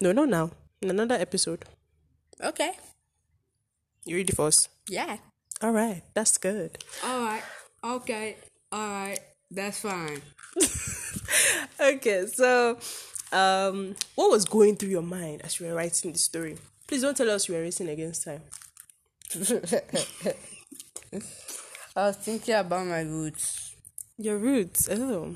No, 0.00 0.12
no 0.12 0.24
now. 0.24 0.50
In 0.80 0.90
another 0.90 1.16
episode. 1.16 1.64
okay. 2.42 2.72
You 4.04 4.16
read 4.16 4.30
it 4.30 4.36
for 4.36 4.46
us. 4.46 4.68
Yeah. 4.88 5.18
Alright, 5.62 6.02
that's 6.14 6.38
good. 6.38 6.78
Alright. 7.04 7.42
Okay. 7.84 8.36
Alright. 8.72 9.20
That's 9.50 9.80
fine. 9.80 10.22
Okay, 11.80 12.26
so 12.26 12.78
um 13.32 13.94
what 14.14 14.30
was 14.30 14.44
going 14.46 14.76
through 14.76 14.88
your 14.88 15.02
mind 15.02 15.42
as 15.44 15.60
you 15.60 15.66
were 15.66 15.74
writing 15.74 16.12
the 16.12 16.18
story? 16.18 16.56
Please 16.86 17.02
don't 17.02 17.16
tell 17.16 17.30
us 17.30 17.48
you 17.48 17.54
were 17.54 17.60
racing 17.60 17.88
against 17.88 18.24
time. 18.24 18.40
I 21.96 22.06
was 22.08 22.16
thinking 22.16 22.54
about 22.54 22.86
my 22.86 23.00
roots. 23.02 23.74
Your 24.16 24.38
roots. 24.38 24.88
Oh. 24.90 25.34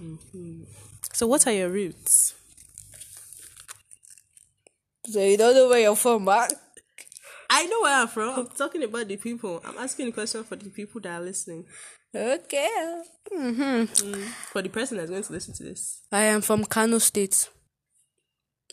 So 1.12 1.26
what 1.26 1.46
are 1.46 1.52
your 1.52 1.68
roots? 1.70 2.34
So 5.06 5.20
you 5.20 5.36
don't 5.36 5.54
know 5.54 5.68
where 5.68 5.80
you're 5.80 5.96
from, 5.96 6.24
but 6.24 6.52
I 7.50 7.66
know 7.66 7.82
where 7.82 8.00
I'm 8.00 8.08
from. 8.08 8.38
I'm 8.38 8.46
talking 8.48 8.82
about 8.82 9.08
the 9.08 9.16
people. 9.16 9.60
I'm 9.64 9.76
asking 9.78 10.06
the 10.06 10.12
question 10.12 10.44
for 10.44 10.56
the 10.56 10.70
people 10.70 11.00
that 11.02 11.20
are 11.20 11.24
listening. 11.24 11.66
okay. 12.14 13.02
For 14.52 14.62
the 14.62 14.68
person 14.68 14.96
that's 14.96 15.10
going 15.10 15.22
to 15.22 15.32
listen 15.32 15.54
to 15.54 15.62
this. 15.64 16.00
I 16.10 16.22
am 16.24 16.40
from 16.40 16.64
Kano 16.64 16.98
State. 16.98 17.48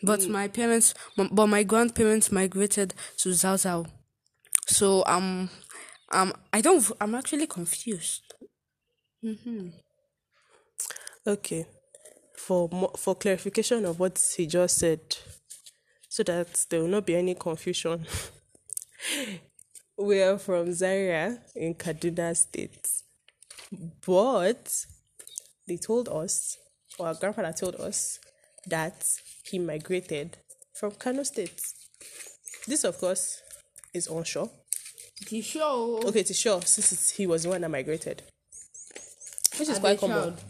But 0.01 0.27
my 0.29 0.47
parents, 0.47 0.93
m- 1.17 1.29
but 1.31 1.47
my 1.47 1.63
grandparents 1.63 2.31
migrated 2.31 2.93
to 3.17 3.29
Zazzau. 3.29 3.85
So 4.65 5.03
um, 5.05 5.49
um, 6.13 6.31
I 6.53 6.61
don't. 6.61 6.89
I'm 7.01 7.15
actually 7.15 7.47
confused. 7.47 8.33
Mm-hmm. 9.23 9.69
Okay. 11.27 11.65
For 12.45 12.69
for 12.97 13.15
clarification 13.15 13.85
of 13.85 13.99
what 13.99 14.17
he 14.35 14.47
just 14.47 14.77
said, 14.77 15.01
so 16.07 16.23
that 16.23 16.65
there 16.69 16.81
will 16.81 16.87
not 16.87 17.05
be 17.05 17.15
any 17.15 17.35
confusion. 17.35 18.05
we 19.97 20.21
are 20.21 20.37
from 20.37 20.73
Zaria 20.73 21.39
in 21.55 21.75
Kaduna 21.75 22.35
State, 22.35 22.87
but 24.05 24.85
they 25.67 25.77
told 25.77 26.09
us, 26.09 26.57
or 26.97 27.07
our 27.07 27.13
grandfather 27.13 27.53
told 27.53 27.75
us, 27.75 28.19
that 28.67 29.05
he 29.43 29.59
migrated 29.59 30.37
from 30.73 30.91
Kano 30.91 31.23
State. 31.23 31.61
This, 32.67 32.83
of 32.83 32.97
course, 32.97 33.41
is 33.93 34.07
onshore. 34.07 34.49
The 35.29 35.41
show. 35.41 36.01
Okay, 36.05 36.23
to 36.23 36.33
sure, 36.33 36.61
since 36.61 36.91
it's, 36.93 37.11
he 37.11 37.27
was 37.27 37.43
the 37.43 37.49
one 37.49 37.61
that 37.61 37.69
migrated, 37.69 38.23
which 39.57 39.67
is 39.67 39.69
As 39.69 39.79
quite 39.79 39.99
common 39.99 40.17
child. 40.17 40.43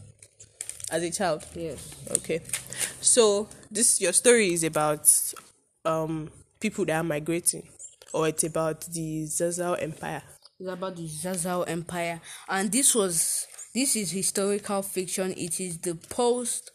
As 0.92 1.04
a 1.04 1.12
child. 1.12 1.46
Yes. 1.56 1.94
Okay. 2.18 2.42
So 3.02 3.48
this 3.72 4.02
your 4.02 4.14
story 4.14 4.54
is 4.54 4.64
about 4.64 5.12
um 5.86 6.30
people 6.60 6.86
that 6.86 6.96
are 6.98 7.04
migrating 7.04 7.68
or 8.14 8.28
it's 8.28 8.44
about 8.44 8.82
the 8.86 9.24
Zazzau 9.26 9.82
Empire. 9.82 10.24
It's 10.60 10.70
about 10.70 10.96
the 10.96 11.08
Zazzau 11.08 11.64
Empire, 11.68 12.20
and 12.50 12.72
this 12.72 12.94
was 12.96 13.48
this 13.74 13.96
is 13.96 14.12
historical 14.12 14.82
fiction. 14.82 15.32
It 15.38 15.60
is 15.60 15.78
the 15.80 15.96
post. 15.96 16.72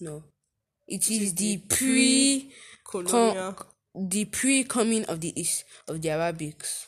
No, 0.00 0.24
it 0.86 1.10
is 1.10 1.32
the 1.34 1.58
pre 1.68 2.52
Colonial. 2.84 3.52
com- 3.52 3.66
the 4.10 4.24
pre 4.26 4.64
coming 4.64 5.04
of 5.06 5.20
the 5.20 5.38
East 5.40 5.64
of 5.88 6.02
the 6.02 6.08
Arabics, 6.10 6.86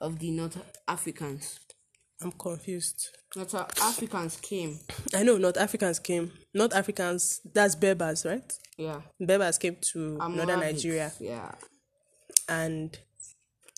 of 0.00 0.18
the 0.18 0.30
North 0.32 0.56
Africans. 0.88 1.60
I'm 2.22 2.32
confused. 2.32 3.08
North 3.34 3.54
Africans 3.54 4.36
came. 4.36 4.78
I 5.14 5.22
know 5.22 5.38
North 5.38 5.56
Africans 5.56 5.98
came. 5.98 6.32
North 6.54 6.74
Africans 6.74 7.40
that's 7.54 7.74
Berbers, 7.74 8.24
right? 8.26 8.52
Yeah. 8.76 9.00
Berbers 9.20 9.58
came 9.58 9.76
to 9.92 10.18
northern 10.18 10.60
Nigeria 10.60 11.12
Yeah. 11.20 11.52
and 12.48 12.98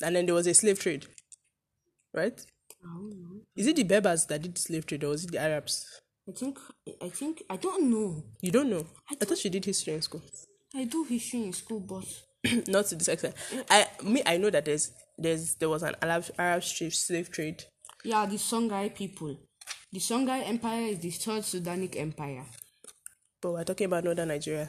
and 0.03 0.17
then 0.17 0.27
there 0.27 0.35
was 0.35 0.47
a 0.47 0.55
slave 0.55 0.81
trade. 0.81 1.07
Right? 2.13 2.45
Is 3.57 3.67
it 3.67 3.77
the 3.77 3.85
Berbers 3.85 4.27
that 4.27 4.43
did 4.43 4.59
slave 4.59 4.87
trade 4.87 5.05
or 5.05 5.11
was 5.11 5.25
it 5.25 5.33
the 5.33 5.39
Arabs? 5.41 5.87
I 6.29 6.33
think 6.33 6.59
I 7.03 7.09
think 7.11 7.43
I 7.51 7.57
don't 7.57 7.91
know. 7.91 8.23
You 8.41 8.51
don't 8.51 8.71
know. 8.71 8.87
I 9.11 9.25
thought 9.25 9.45
you 9.45 9.51
did 9.51 9.65
history 9.65 9.95
in 9.95 10.03
school. 10.03 10.23
I 10.75 10.85
do 10.85 11.05
history 11.05 11.45
in 11.45 11.53
school, 11.53 11.81
but 11.81 12.05
not 12.69 12.87
to 12.87 12.97
this 12.97 13.09
extent. 13.09 13.35
I 13.71 13.87
me 14.03 14.23
I 14.27 14.37
know 14.39 14.51
that 14.51 14.65
there's 14.65 14.91
there's 15.19 15.55
there 15.57 15.69
was 15.69 15.83
an 15.83 15.95
Arab 16.03 16.25
Arab 16.39 16.65
slave 16.65 16.95
slave 16.95 17.31
trade. 17.31 17.65
Yeah, 18.05 18.27
the 18.27 18.37
Songhai 18.37 18.95
people. 18.95 19.37
The 19.93 19.99
Songhai 19.99 20.47
Empire 20.49 20.83
is 20.89 20.99
the 20.99 21.11
third 21.11 21.43
Sudanic 21.43 21.99
empire. 21.99 22.45
But 23.41 23.53
we're 23.53 23.65
talking 23.65 23.87
about 23.87 24.05
northern 24.05 24.29
Nigeria. 24.29 24.69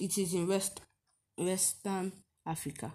It 0.00 0.16
is 0.18 0.34
in 0.34 0.46
West 0.46 0.80
Western 1.36 2.12
Africa. 2.46 2.92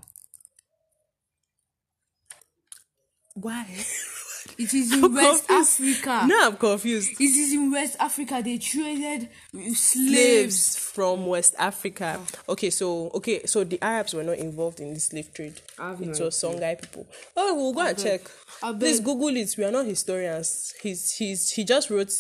Why? 3.36 3.66
It 4.58 4.74
is 4.74 4.94
in 4.94 5.14
West 5.14 5.48
confused. 5.48 5.98
Africa. 5.98 6.28
now 6.28 6.48
I'm 6.50 6.58
confused. 6.58 7.12
It 7.20 7.24
is 7.24 7.54
in 7.54 7.72
West 7.72 7.96
Africa. 8.00 8.42
They 8.44 8.58
traded 8.58 9.30
slaves. 9.52 9.80
Slaves 9.80 10.78
from 10.78 11.26
West 11.26 11.56
Africa. 11.58 12.20
Ah. 12.20 12.52
Okay, 12.54 12.70
so 12.70 13.10
okay, 13.16 13.46
so 13.46 13.64
the 13.64 13.82
Arabs 13.82 14.14
were 14.14 14.24
not 14.24 14.38
involved 14.38 14.80
in 14.80 14.94
the 14.94 15.00
slave 15.00 15.34
trade. 15.34 15.62
I 15.80 15.90
have 15.90 16.02
It 16.02 16.18
no 16.20 16.26
was 16.26 16.36
Songhai 16.36 16.80
people. 16.82 17.08
Oh, 17.36 17.54
we'll 17.56 17.74
go 17.74 17.82
and 17.82 17.98
check. 17.98 18.22
I 18.62 18.72
Please. 18.74 19.00
Google 19.00 19.36
it. 19.36 19.54
We 19.58 19.64
are 19.66 19.72
not 19.72 19.86
historians. 19.86 20.74
He's 20.82 21.14
he's 21.16 21.50
he 21.52 21.64
just 21.64 21.90
wrote 21.90 22.12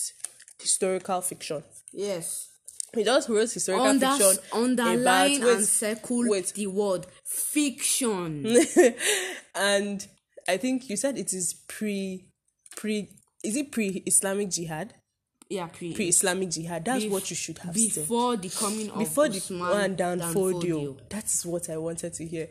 historical 0.59 1.21
fiction. 1.21 1.63
Yes. 1.91 2.49
He 2.95 3.03
just 3.03 3.27
wrote 3.27 3.51
historical 3.51 3.85
Under, 3.87 4.07
fiction. 4.11 4.37
underline 4.53 5.01
about, 5.01 5.29
wait, 5.47 5.55
and 5.57 5.65
circle 5.65 6.29
wait. 6.29 6.53
the 6.53 6.67
word 6.67 7.07
fiction. 7.25 8.45
and 9.55 10.07
I 10.47 10.57
think 10.57 10.89
you 10.89 10.97
said 10.97 11.17
it 11.17 11.33
is 11.33 11.53
pre 11.67 12.25
pre 12.75 13.09
is 13.43 13.55
it 13.55 13.71
pre 13.71 14.03
Islamic 14.05 14.49
jihad? 14.49 14.93
yeah, 15.49 15.67
pre. 15.67 15.93
Pre 15.93 16.07
Islamic 16.07 16.49
jihad. 16.49 16.85
That's 16.85 17.03
Bef- 17.05 17.11
what 17.11 17.29
you 17.29 17.35
should 17.35 17.59
have 17.59 17.77
said. 17.77 18.01
before 18.03 18.37
the 18.37 18.49
coming 18.49 18.89
of 18.89 18.99
Before 18.99 19.27
the 19.29 19.37
Usman 19.37 19.59
man 19.59 19.95
down 19.95 20.17
Dan 20.19 20.33
Fodio. 20.33 20.61
Fodio. 20.63 21.09
That 21.09 21.25
is 21.25 21.45
what 21.45 21.69
I 21.69 21.77
wanted 21.77 22.13
to 22.13 22.25
hear. 22.25 22.47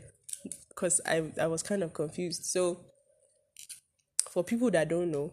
Because 0.69 1.01
I 1.07 1.23
I 1.41 1.47
was 1.47 1.63
kind 1.63 1.83
of 1.83 1.93
confused. 1.93 2.45
So 2.45 2.81
for 4.31 4.45
people 4.45 4.71
that 4.71 4.89
don't 4.89 5.11
know, 5.11 5.33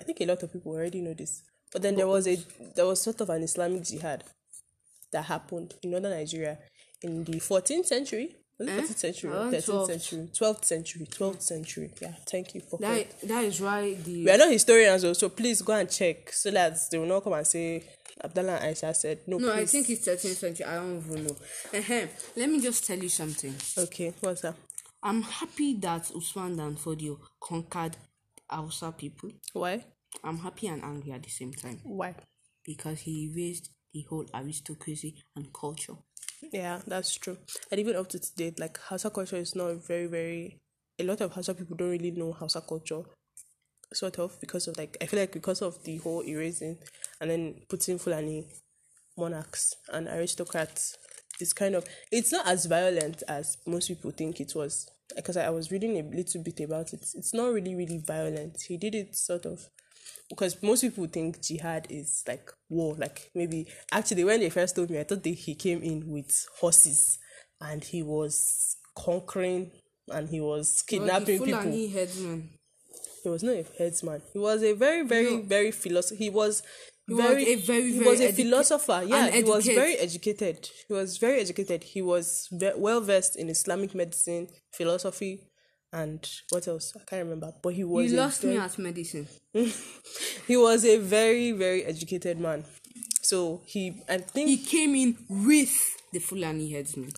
I 0.00 0.04
think 0.04 0.20
a 0.20 0.26
lot 0.26 0.42
of 0.42 0.52
people 0.52 0.72
already 0.72 1.00
know 1.00 1.14
this. 1.14 1.42
But 1.72 1.82
then 1.82 1.96
there 1.96 2.06
was 2.06 2.26
a 2.28 2.36
there 2.76 2.86
was 2.86 3.00
sort 3.00 3.20
of 3.20 3.30
an 3.30 3.42
Islamic 3.42 3.84
jihad 3.84 4.24
that 5.12 5.24
happened 5.24 5.74
in 5.82 5.90
northern 5.92 6.10
Nigeria 6.12 6.58
in 7.02 7.24
the 7.24 7.34
14th 7.40 7.86
century. 7.86 8.36
Eh? 8.68 8.80
14th 8.80 8.96
century 8.96 9.30
13th 9.30 9.64
12th. 9.64 9.86
century? 9.86 10.28
12th 10.32 10.64
century. 10.64 11.06
12th 11.06 11.42
century. 11.42 11.90
Yeah, 12.00 12.14
thank 12.28 12.54
you 12.54 12.60
for 12.60 12.78
That 12.78 13.20
that 13.22 13.44
is 13.44 13.60
why 13.60 13.94
the 13.94 14.24
we 14.24 14.30
are 14.30 14.38
not 14.38 14.50
historians, 14.50 15.02
though, 15.02 15.12
so 15.12 15.28
please 15.28 15.62
go 15.62 15.72
and 15.74 15.90
check 15.90 16.32
so 16.32 16.50
that 16.50 16.76
they 16.90 16.98
will 16.98 17.06
not 17.06 17.24
come 17.24 17.34
and 17.34 17.46
say 17.46 17.84
Abdallah 18.22 18.56
and 18.56 18.76
Aisha 18.76 18.94
said 18.94 19.20
no. 19.26 19.38
no, 19.38 19.52
I 19.52 19.64
think 19.66 19.88
it's 19.90 20.06
13th 20.06 20.34
century. 20.36 20.66
I 20.66 20.76
don't 20.76 20.98
even 20.98 21.24
know. 21.24 21.36
Ehem. 21.72 22.08
Let 22.36 22.48
me 22.50 22.60
just 22.60 22.86
tell 22.86 22.98
you 22.98 23.08
something. 23.08 23.54
Okay, 23.78 24.12
what's 24.20 24.42
that? 24.42 24.54
I'm 25.02 25.22
happy 25.22 25.74
that 25.80 26.10
Usman 26.14 26.56
Dan 26.56 26.76
Fodio 26.76 27.18
conquered 27.40 27.96
Hausa 28.48 28.92
people. 28.96 29.30
Why? 29.52 29.84
I'm 30.22 30.38
happy 30.38 30.66
and 30.68 30.84
angry 30.84 31.12
at 31.12 31.22
the 31.22 31.30
same 31.30 31.52
time 31.52 31.80
Why? 31.84 32.14
because 32.64 33.00
he 33.00 33.30
erased 33.32 33.70
the 33.94 34.02
whole 34.08 34.26
aristocracy 34.34 35.16
and 35.34 35.52
culture. 35.52 35.94
Yeah, 36.50 36.80
that's 36.86 37.14
true. 37.14 37.38
And 37.70 37.80
even 37.80 37.96
up 37.96 38.08
to 38.10 38.18
today, 38.18 38.52
like 38.58 38.78
Hausa 38.78 39.10
culture 39.10 39.36
is 39.36 39.54
not 39.54 39.86
very, 39.86 40.06
very. 40.06 40.58
A 40.98 41.04
lot 41.04 41.20
of 41.20 41.32
Hausa 41.32 41.54
people 41.54 41.76
don't 41.76 41.90
really 41.90 42.10
know 42.10 42.32
Hausa 42.32 42.60
culture, 42.60 43.02
sort 43.92 44.18
of, 44.18 44.38
because 44.40 44.68
of 44.68 44.76
like 44.78 44.96
I 45.00 45.06
feel 45.06 45.20
like 45.20 45.32
because 45.32 45.62
of 45.62 45.82
the 45.84 45.98
whole 45.98 46.22
erasing 46.26 46.78
and 47.20 47.30
then 47.30 47.62
putting 47.68 47.98
Fulani 47.98 48.46
monarchs 49.18 49.74
and 49.92 50.08
aristocrats. 50.08 50.96
It's 51.40 51.52
kind 51.54 51.74
of 51.74 51.86
it's 52.12 52.32
not 52.32 52.46
as 52.46 52.66
violent 52.66 53.22
as 53.28 53.58
most 53.66 53.88
people 53.88 54.12
think 54.12 54.40
it 54.40 54.54
was. 54.54 54.88
Because 55.16 55.36
I 55.36 55.50
was 55.50 55.70
reading 55.72 55.98
a 55.98 56.16
little 56.16 56.42
bit 56.42 56.60
about 56.60 56.92
it. 56.94 57.06
It's 57.14 57.34
not 57.34 57.52
really, 57.52 57.74
really 57.74 58.02
violent. 58.06 58.62
He 58.68 58.78
did 58.78 58.94
it 58.94 59.16
sort 59.16 59.46
of 59.46 59.68
because 60.32 60.62
most 60.62 60.80
people 60.80 61.06
think 61.06 61.40
jihad 61.42 61.86
is 61.90 62.24
like 62.26 62.50
war. 62.68 62.94
Like 62.98 63.30
maybe 63.34 63.66
actually 63.90 64.24
when 64.24 64.40
they 64.40 64.50
first 64.50 64.74
told 64.76 64.88
me 64.90 64.98
i 64.98 65.04
thought 65.04 65.22
they, 65.22 65.32
he 65.32 65.54
came 65.54 65.82
in 65.82 65.98
with 66.14 66.30
horses 66.60 67.18
and 67.60 67.84
he 67.84 68.02
was 68.02 68.76
conquering 68.96 69.70
and 70.10 70.28
he 70.28 70.40
was 70.40 70.82
kidnapping 70.82 71.38
people. 71.38 71.62
headsman. 71.96 72.48
he 73.22 73.28
was 73.28 73.42
not 73.42 73.54
a 73.54 73.64
headsman. 73.78 74.20
He 74.32 74.38
was 74.38 74.62
a 74.62 74.72
very 74.72 75.02
very 75.14 75.36
No. 75.36 75.42
very 75.42 75.70
philosopher 75.70 76.16
he 76.24 76.30
was 76.30 76.62
He 77.06 77.14
was 77.14 77.24
very 77.24 77.44
a 77.52 77.56
very, 77.56 77.90
he 77.92 77.98
very 77.98 78.10
was 78.10 78.20
a 78.20 78.32
philosopher. 78.32 79.00
Yeah 79.06 79.28
he 79.30 79.42
was 79.54 79.64
very 79.66 79.94
educated. 80.06 80.58
He 80.88 80.92
was 81.00 81.18
very 81.18 81.38
educated. 81.40 81.80
He 81.94 82.00
was 82.12 82.48
ve- 82.60 82.76
well 82.86 83.00
versed 83.00 83.34
in 83.36 83.46
islamic 83.56 83.94
medicine 83.94 84.44
philosophy 84.78 85.32
and 85.92 86.28
what 86.50 86.66
else 86.68 86.92
i 86.96 87.00
can't 87.08 87.24
remember 87.24 87.52
but 87.62 87.74
he 87.74 87.84
was 87.84 88.10
You 88.10 88.18
lost 88.18 88.42
very- 88.42 88.54
me 88.54 88.60
at 88.60 88.78
medicine. 88.78 89.28
he 90.46 90.56
was 90.56 90.84
a 90.84 90.98
very 90.98 91.52
very 91.52 91.84
educated 91.84 92.38
man 92.40 92.64
so 93.22 93.62
he 93.66 93.94
i 94.08 94.18
think 94.18 94.48
He 94.48 94.56
came 94.58 94.94
in 94.94 95.16
with 95.28 95.74
the 96.12 96.18
Fulani 96.18 96.70
headsman. 96.72 97.12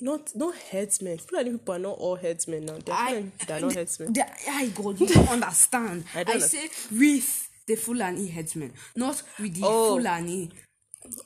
not 0.00 0.30
not 0.34 0.54
headsmen 0.56 1.18
fulani 1.18 1.50
people 1.52 1.74
are 1.74 1.78
not 1.78 1.98
all 1.98 2.16
headsmen 2.16 2.66
now 2.66 2.78
they're, 2.84 2.94
I, 2.94 3.24
not 3.60 3.74
headsmen 3.74 4.14
I 4.48 4.66
God, 4.68 5.00
you 5.00 5.06
don't 5.06 5.28
understand. 5.28 6.04
I 6.14 6.20
I, 6.20 6.24
don't 6.24 6.40
say 6.42 6.68
with 6.92 7.48
the 7.66 7.74
Fulani 7.76 8.28
headsman, 8.28 8.72
not 8.94 9.22
with 9.40 9.54
the 9.54 9.62
Oh. 9.64 9.96
Fulani. 9.96 10.50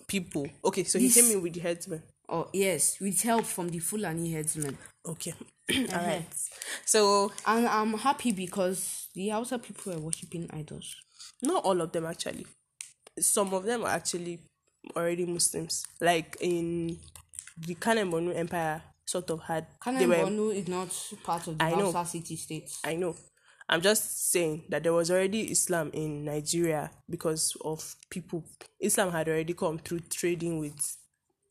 people 0.06 0.46
okay 0.64 0.84
so 0.84 0.98
he 0.98 1.10
came 1.10 1.30
in 1.30 1.42
with 1.42 1.54
the 1.54 1.60
headsmen 1.60 2.02
Oh 2.32 2.48
yes, 2.52 3.00
with 3.00 3.20
help 3.22 3.44
from 3.44 3.70
the 3.70 3.80
Fulani 3.80 4.32
headsman. 4.32 4.78
Okay 5.06 5.34
all 5.74 6.04
right 6.06 6.26
so 6.84 7.32
And 7.46 7.66
I'm 7.66 7.94
happy 7.94 8.32
because 8.32 9.08
the 9.14 9.28
Hausa 9.28 9.58
people 9.58 9.92
were 9.94 10.00
worshipping 10.00 10.48
idols. 10.52 10.94
not 11.42 11.64
all 11.64 11.80
of 11.80 11.92
them 11.92 12.06
actually 12.06 12.46
some 13.18 13.52
of 13.54 13.64
them 13.64 13.84
are 13.84 13.90
actually 13.90 14.40
already 14.96 15.26
muslims 15.26 15.84
like 16.00 16.36
in 16.40 16.98
the 17.58 17.74
Kanem 17.74 18.34
empire 18.36 18.82
sort 19.06 19.30
of 19.30 19.42
had 19.42 19.66
Kanem 19.84 20.08
were 20.08 20.52
is 20.52 20.68
not 20.68 20.88
part 21.22 21.46
of 21.46 21.58
the 21.58 21.64
I 21.64 21.70
know. 21.70 21.92
Hausa 21.92 22.10
city 22.10 22.36
states. 22.36 22.80
I 22.84 22.94
know. 22.94 23.16
I'm 23.68 23.80
just 23.82 24.30
saying 24.32 24.64
that 24.68 24.82
there 24.82 24.92
was 24.92 25.10
already 25.10 25.42
Islam 25.50 25.90
in 25.92 26.24
Nigeria 26.24 26.90
because 27.08 27.56
of 27.64 27.94
people. 28.10 28.44
Islam 28.80 29.12
had 29.12 29.28
already 29.28 29.54
come 29.54 29.78
through 29.78 30.00
trading 30.10 30.58
with 30.58 30.96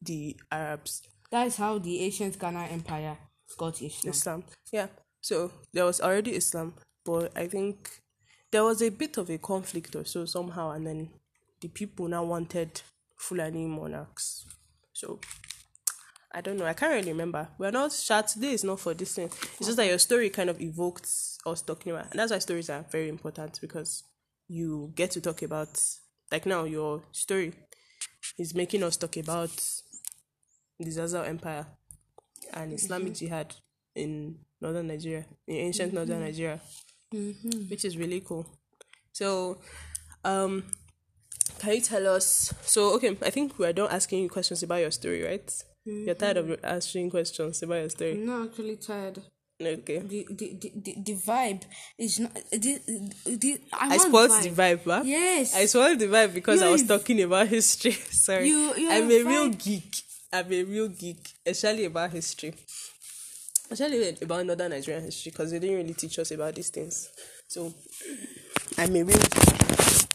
the 0.02 0.36
Arabs. 0.52 1.02
That 1.32 1.48
is 1.48 1.56
how 1.58 1.78
the 1.78 2.02
ancient 2.02 2.38
Ghana 2.40 2.66
Empire 2.72 3.18
got 3.58 3.82
Islam. 3.82 4.12
Islam. 4.12 4.44
Yeah. 4.72 4.88
So 5.22 5.52
there 5.74 5.86
was 5.86 6.02
already 6.02 6.36
Islam, 6.36 6.74
but 7.06 7.32
I 7.36 7.48
think 7.48 8.02
there 8.52 8.64
was 8.64 8.82
a 8.82 8.90
bit 8.90 9.18
of 9.18 9.30
a 9.30 9.38
conflict 9.38 9.96
or 9.96 10.06
so 10.06 10.26
somehow, 10.26 10.72
and 10.72 10.88
then 10.88 11.10
the 11.62 11.68
people 11.68 12.08
now 12.08 12.24
wanted 12.24 12.82
Fulani 13.18 13.66
monarchs. 13.66 14.46
So 14.94 15.20
I 16.32 16.42
don't 16.42 16.58
know. 16.58 16.66
I 16.66 16.74
can't 16.74 16.94
really 16.94 17.12
remember. 17.12 17.48
We're 17.58 17.72
not 17.72 17.92
chat 17.92 18.28
today 18.28 18.54
is 18.54 18.64
not 18.64 18.80
for 18.80 18.94
this 18.94 19.16
thing. 19.16 19.26
It's 19.26 19.66
just 19.66 19.78
that 19.78 19.88
your 19.88 19.98
story 19.98 20.30
kind 20.30 20.50
of 20.50 20.62
evoked 20.62 21.08
us 21.46 21.62
talking 21.62 21.92
about, 21.92 22.12
and 22.12 22.20
that's 22.20 22.32
why 22.32 22.40
stories 22.40 22.70
are 22.70 22.86
very 22.92 23.10
important 23.10 23.60
because 23.62 24.04
you 24.48 24.92
get 24.96 25.12
to 25.12 25.22
talk 25.22 25.42
about 25.42 25.82
like 26.32 26.46
now 26.46 26.64
your 26.64 27.04
story 27.12 27.54
is 28.38 28.54
making 28.54 28.84
us 28.84 28.98
talk 28.98 29.18
about 29.18 29.50
the 30.80 30.90
Zazzau 30.90 31.28
Empire 31.28 31.66
and 32.54 32.68
mm-hmm. 32.68 32.76
Islamic 32.76 33.14
Jihad 33.14 33.56
in 33.96 34.40
northern 34.62 34.88
Nigeria, 34.88 35.26
in 35.48 35.56
ancient 35.56 35.94
northern 35.94 36.18
mm-hmm. 36.18 36.26
Nigeria, 36.26 36.62
mm-hmm. 37.14 37.70
which 37.70 37.86
is 37.86 37.98
really 37.98 38.22
cool. 38.22 38.46
So, 39.12 39.60
um, 40.24 40.64
can 41.60 41.76
you 41.76 41.82
tell 41.82 42.08
us? 42.08 42.54
So, 42.62 42.96
okay, 42.96 43.18
I 43.22 43.30
think 43.30 43.58
we 43.60 43.66
are 43.66 43.74
done 43.74 43.90
asking 43.92 44.24
you 44.24 44.30
questions 44.30 44.64
about 44.64 44.82
your 44.82 44.92
story, 44.92 45.24
right? 45.24 45.64
You're 45.86 46.16
tired 46.16 46.38
of 46.38 46.60
asking 46.64 47.10
questions 47.10 47.64
about 47.64 47.76
your 47.76 47.90
story. 47.90 48.14
No, 48.16 48.44
actually 48.44 48.76
tired. 48.76 49.20
Okay. 49.62 50.00
The 50.00 50.26
the, 50.30 50.54
the, 50.60 50.96
the, 51.04 51.16
vibe 51.16 51.64
is 51.98 52.20
not. 52.20 52.34
The, 52.52 52.80
the, 53.26 53.60
I, 53.74 53.96
I 53.96 53.98
spoiled 53.98 54.32
vibe. 54.32 54.44
the 54.44 54.50
vibe, 54.62 54.84
huh? 54.86 55.02
Yes. 55.04 55.56
I 55.56 55.66
spoiled 55.66 56.00
the 56.00 56.06
vibe 56.08 56.34
because 56.34 56.62
I 56.62 56.70
was 56.70 56.84
talking 56.84 57.22
about 57.22 57.48
history. 57.48 57.92
Sorry. 58.12 58.48
You- 58.48 58.74
I'm 58.90 59.12
a 59.12 59.24
real 59.24 59.50
geek. 59.50 60.04
I'm 60.32 60.52
a 60.54 60.63
real 60.63 60.89
geek, 60.89 61.34
especially 61.46 61.86
about 61.86 62.12
history. 62.12 62.54
Especially 63.72 64.15
about 64.22 64.46
northern 64.46 64.72
Nigerian 64.72 65.04
history 65.04 65.32
because 65.32 65.52
they 65.52 65.60
didn't 65.60 65.78
really 65.78 65.94
teach 65.94 66.20
us 66.20 66.32
about 66.32 66.56
these 66.56 66.70
things. 66.70 67.10
So, 67.48 67.74
I'm 68.78 68.96
a 68.96 69.04
real 69.04 69.18
geek. 69.18 70.08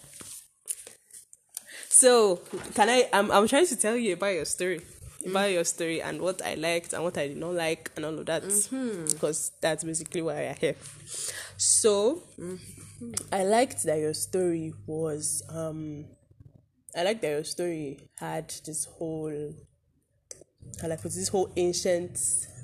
So, 1.89 2.37
can 2.75 2.89
I? 2.89 3.09
I'm, 3.13 3.31
I'm 3.31 3.49
trying 3.49 3.67
to 3.67 3.77
tell 3.77 3.97
you 3.97 4.15
about 4.15 4.35
your 4.35 4.45
story. 4.45 4.81
About 5.27 5.51
your 5.51 5.65
story 5.65 6.03
and 6.03 6.21
what 6.21 6.43
I 6.45 6.55
liked 6.55 6.93
and 6.93 7.03
what 7.03 7.17
I 7.17 7.29
did 7.29 7.39
not 7.39 7.55
like 7.55 7.91
and 7.97 8.05
all 8.05 8.19
of 8.19 8.27
that. 8.27 8.43
Because 9.11 9.53
that's 9.61 9.83
basically 9.83 10.21
why 10.21 10.49
I'm 10.49 10.57
here. 10.57 10.77
So, 11.57 12.23
I 13.33 13.45
liked 13.45 13.85
that 13.85 13.99
your 13.99 14.15
story 14.15 14.75
was 14.87 15.43
um 15.49 16.05
I 16.97 17.03
liked 17.03 17.23
that 17.23 17.31
your 17.31 17.45
story 17.45 18.01
had 18.19 18.51
this 18.67 18.85
whole 18.85 19.55
I 20.83 20.87
like 20.87 21.03
this 21.03 21.29
whole 21.29 21.51
ancient 21.57 22.15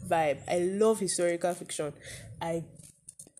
vibe. 0.09 0.39
I 0.49 0.59
love 0.59 1.01
historical 1.01 1.55
fiction. 1.55 1.93
I 2.41 2.65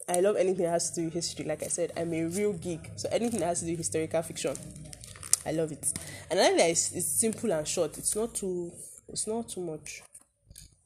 I 0.09 0.21
love 0.21 0.37
anything 0.37 0.65
that 0.65 0.73
has 0.73 0.91
to 0.91 1.01
do 1.01 1.05
with 1.07 1.15
history. 1.15 1.45
Like 1.45 1.63
I 1.63 1.69
said, 1.69 1.93
I'm 1.97 2.13
a 2.13 2.25
real 2.25 2.53
geek. 2.53 2.91
So 2.97 3.09
anything 3.13 3.41
that 3.41 3.47
has 3.47 3.61
to 3.61 3.67
do 3.67 3.73
with 3.73 3.79
historical 3.79 4.23
fiction, 4.23 4.57
I 5.47 5.53
love 5.53 5.71
it. 5.71 5.93
And 6.31 6.41
I 6.41 6.49
like 6.49 6.57
that 6.57 6.71
it's, 6.71 6.93
it's 6.93 7.07
simple 7.07 7.53
and 7.53 7.67
short. 7.67 7.97
It's 7.97 8.17
not 8.17 8.35
too 8.35 8.73
it's 9.09 9.27
not 9.27 9.49
too 9.49 9.61
much. 9.61 10.03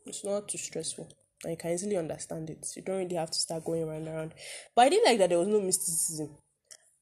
It's 0.06 0.24
not 0.24 0.48
too 0.48 0.58
stressful. 0.58 1.08
And 1.42 1.52
you 1.52 1.56
can 1.56 1.72
easily 1.72 1.96
understand 1.96 2.50
it. 2.50 2.66
You 2.74 2.82
don't 2.82 2.98
really 2.98 3.16
have 3.16 3.30
to 3.30 3.38
start 3.38 3.64
going 3.64 3.82
around 3.82 4.06
and 4.06 4.08
around. 4.08 4.34
But 4.74 4.82
I 4.82 4.88
didn't 4.88 5.06
like 5.06 5.18
that 5.18 5.28
there 5.28 5.38
was 5.38 5.48
no 5.48 5.60
mysticism. 5.60 6.30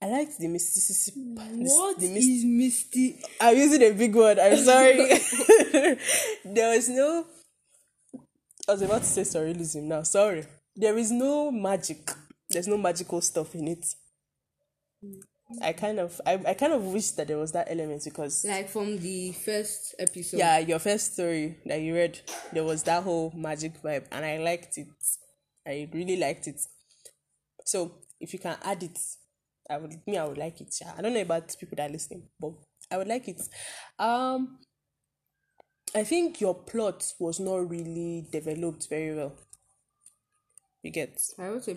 I 0.02 0.06
liked 0.06 0.38
the 0.38 0.48
mysticism. 0.48 1.34
What 1.36 1.98
the, 2.00 2.06
is 2.06 2.42
the 2.42 2.46
myst- 2.48 2.90
Misty? 2.92 3.20
I'm 3.40 3.56
using 3.56 3.82
a 3.82 3.90
big 3.92 4.14
word. 4.14 4.38
I'm 4.38 4.56
sorry. 4.72 4.96
there 6.44 6.74
was 6.74 6.88
no. 6.88 7.24
I 8.68 8.72
was 8.72 8.82
about 8.82 9.02
to 9.02 9.06
say 9.06 9.22
surrealism 9.22 9.84
now. 9.84 10.02
Sorry. 10.02 10.44
There 10.74 10.98
is 10.98 11.10
no 11.12 11.50
magic. 11.52 12.10
There's 12.50 12.66
no 12.68 12.76
magical 12.78 13.20
stuff 13.20 13.54
in 13.54 13.68
it. 13.68 13.86
I 15.60 15.72
kind 15.72 15.98
of, 15.98 16.20
I, 16.24 16.40
I 16.46 16.54
kind 16.54 16.72
of 16.72 16.82
wish 16.84 17.10
that 17.12 17.28
there 17.28 17.36
was 17.36 17.52
that 17.52 17.68
element 17.70 18.02
because 18.04 18.44
Like 18.48 18.70
from 18.70 18.98
the 18.98 19.32
first 19.32 19.94
episode. 19.98 20.38
yeah, 20.38 20.58
your 20.58 20.78
first 20.78 21.14
story 21.14 21.58
that 21.66 21.80
you 21.80 21.94
read, 21.94 22.18
there 22.52 22.64
was 22.64 22.82
that 22.84 23.02
whole 23.02 23.32
magic 23.36 23.82
vibe, 23.82 24.06
and 24.10 24.24
I 24.24 24.38
liked 24.38 24.78
it. 24.78 24.86
I 25.66 25.88
really 25.92 26.16
liked 26.16 26.46
it. 26.48 26.60
So 27.66 27.92
if 28.20 28.32
you 28.32 28.38
can 28.38 28.56
add 28.62 28.82
it, 28.82 28.98
I 29.72 29.78
would 29.78 29.96
me 30.06 30.18
I 30.18 30.24
would 30.26 30.38
like 30.38 30.60
it. 30.60 30.74
yeah. 30.80 30.92
I 30.96 31.02
don't 31.02 31.14
know 31.14 31.20
about 31.20 31.54
people 31.58 31.76
that 31.76 31.90
are 31.90 31.92
listening, 31.92 32.24
but 32.40 32.52
I 32.90 32.96
would 32.98 33.08
like 33.08 33.28
it. 33.28 33.40
Um, 33.98 34.58
I 35.94 36.04
think 36.04 36.40
your 36.40 36.54
plot 36.54 37.12
was 37.18 37.38
not 37.40 37.68
really 37.68 38.26
developed 38.30 38.88
very 38.88 39.14
well. 39.14 39.34
You 40.82 40.90
get 40.90 41.20
I 41.38 41.50
would 41.50 41.64
say 41.64 41.76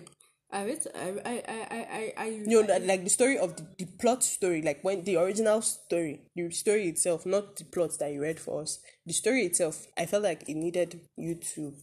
I 0.50 0.64
read. 0.64 0.86
I 0.94 1.08
I 1.24 1.42
I 1.48 1.68
I 1.76 2.12
I. 2.16 2.26
You 2.26 2.62
know, 2.62 2.78
like 2.82 3.02
the 3.04 3.10
story 3.10 3.36
of 3.36 3.56
the, 3.56 3.66
the 3.78 3.84
plot 3.98 4.22
story, 4.22 4.62
like 4.62 4.82
when 4.82 5.02
the 5.02 5.16
original 5.16 5.60
story, 5.60 6.22
the 6.36 6.50
story 6.50 6.88
itself, 6.88 7.26
not 7.26 7.56
the 7.56 7.64
plot 7.64 7.98
that 7.98 8.12
you 8.12 8.22
read 8.22 8.38
for 8.38 8.62
us. 8.62 8.78
The 9.04 9.12
story 9.12 9.44
itself, 9.44 9.86
I 9.98 10.06
felt 10.06 10.22
like 10.22 10.48
it 10.48 10.54
needed 10.54 11.00
you 11.16 11.34
to 11.54 11.74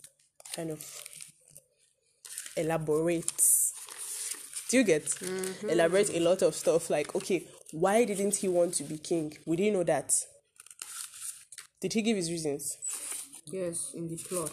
kind 0.56 0.72
of 0.72 1.04
elaborate. 2.56 3.63
Do 4.74 4.80
you 4.80 4.86
get? 4.86 5.06
Mm-hmm. 5.06 5.70
Elaborate 5.70 6.10
a 6.16 6.20
lot 6.20 6.42
of 6.42 6.56
stuff. 6.56 6.90
Like, 6.90 7.14
okay, 7.14 7.46
why 7.74 8.06
didn't 8.06 8.38
he 8.38 8.48
want 8.48 8.74
to 8.74 8.84
be 8.84 8.98
king? 8.98 9.38
We 9.46 9.56
didn't 9.56 9.74
know 9.74 9.84
that. 9.84 10.12
Did 11.80 11.94
he 11.94 12.02
give 12.02 12.18
his 12.18 12.32
reasons 12.32 12.76
Yes, 13.52 13.92
in 13.94 14.08
the 14.08 14.16
plot. 14.16 14.52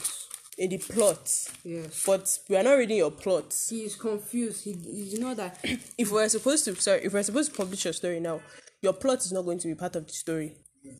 in 0.58 0.68
the 0.68 0.76
plot? 0.76 1.26
Yes. 1.64 2.04
But 2.04 2.38
we 2.50 2.56
are 2.58 2.62
not 2.62 2.74
reading 2.74 2.98
your 2.98 3.12
plot. 3.12 3.56
He 3.70 3.84
is 3.84 3.96
confused. 3.96 4.64
He, 4.64 4.72
you 4.72 5.20
know 5.20 5.32
that 5.32 5.58
if 5.96 6.12
we're 6.12 6.28
supposed 6.28 6.66
to 6.66 6.74
sorry 6.74 7.00
if 7.02 7.14
we're 7.14 7.22
supposed 7.22 7.52
to 7.52 7.56
publish 7.56 7.86
your 7.86 7.94
story 7.94 8.20
now 8.20 8.42
your 8.82 8.92
plot 8.92 9.20
is 9.20 9.32
not 9.32 9.46
going 9.46 9.58
to 9.60 9.68
be 9.68 9.74
part 9.74 9.96
of 9.96 10.06
the 10.06 10.12
story 10.12 10.52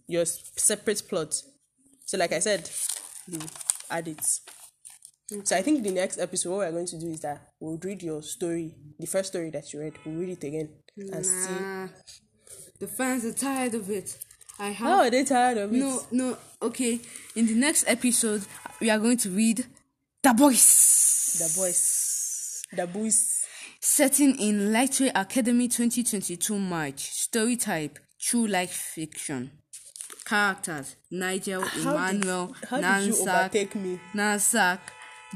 your 0.06 0.24
separate 0.24 1.02
plot 1.10 1.34
so 2.06 2.16
like 2.16 2.32
i 2.32 2.38
said 2.38 2.70
you 3.26 3.38
add 3.90 4.08
it 4.08 4.22
so 5.44 5.56
i 5.56 5.62
think 5.62 5.82
the 5.82 5.90
next 5.90 6.18
episode 6.18 6.50
what 6.50 6.58
we're 6.58 6.72
going 6.72 6.86
to 6.86 6.98
do 6.98 7.08
is 7.10 7.20
that 7.20 7.52
we'll 7.60 7.78
read 7.82 8.02
your 8.02 8.22
story 8.22 8.74
the 8.98 9.06
first 9.06 9.28
story 9.28 9.50
that 9.50 9.72
you 9.72 9.80
read 9.80 9.92
we'll 10.04 10.16
read 10.16 10.30
it 10.30 10.44
again 10.44 10.68
and 10.96 11.24
see 11.24 11.52
nah, 11.52 11.88
the 12.78 12.88
fans 12.88 13.24
are 13.24 13.32
tired 13.32 13.74
of 13.74 13.90
it. 13.90 14.18
I 14.58 14.68
have 14.68 14.76
how 14.76 14.98
are 15.00 15.10
they 15.10 15.24
tired 15.24 15.58
of 15.58 15.72
it 15.72 15.76
no 15.76 16.02
no 16.10 16.36
okay. 16.62 17.00
In 17.36 17.46
the 17.46 17.54
next 17.54 17.84
episode, 17.86 18.42
we 18.80 18.90
are 18.90 18.98
going 18.98 19.16
to 19.18 19.30
read 19.30 19.64
the 20.22 20.34
boys. 20.34 21.38
the 21.38 21.60
boys 21.60 22.62
the 22.72 22.86
boys 22.86 23.44
Setting 23.82 24.38
in 24.38 24.72
Lightway 24.72 25.10
Academy 25.14 25.66
2022 25.66 26.58
March. 26.58 27.10
Story 27.10 27.56
type 27.56 27.98
True 28.18 28.46
life 28.46 28.72
fiction. 28.72 29.50
Characters 30.26 30.96
Nigel, 31.10 31.62
how 31.62 31.72
did, 31.72 32.16
Emmanuel, 32.16 32.54
how 32.68 32.76
did 32.76 33.06
you 33.06 33.14
Nansak, 33.14 33.40
overtake 33.40 33.74
me 33.74 34.00
Nansak, 34.14 34.78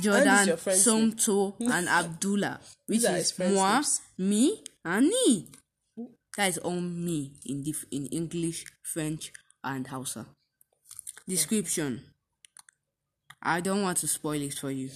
Jordan, 0.00 0.28
is 0.40 0.46
your 0.46 0.56
friend's 0.56 0.86
name? 0.86 1.12
Somto, 1.12 1.54
and 1.60 1.88
Abdullah, 2.00 2.60
which 2.86 3.00
These 3.00 3.04
are 3.06 3.16
his 3.16 3.32
is 3.40 3.54
moi, 3.54 3.82
me, 4.18 4.62
and 4.84 5.06
me. 5.08 5.48
That 6.36 6.48
is 6.48 6.58
all 6.58 6.80
me 6.80 7.32
in 7.46 7.62
dif- 7.62 7.86
in 7.92 8.06
English, 8.06 8.64
French, 8.82 9.32
and 9.62 9.86
Hausa. 9.86 10.26
Description. 11.28 12.02
I 13.42 13.60
don't 13.60 13.82
want 13.82 13.98
to 13.98 14.08
spoil 14.08 14.40
it 14.42 14.54
for 14.54 14.70
you. 14.70 14.90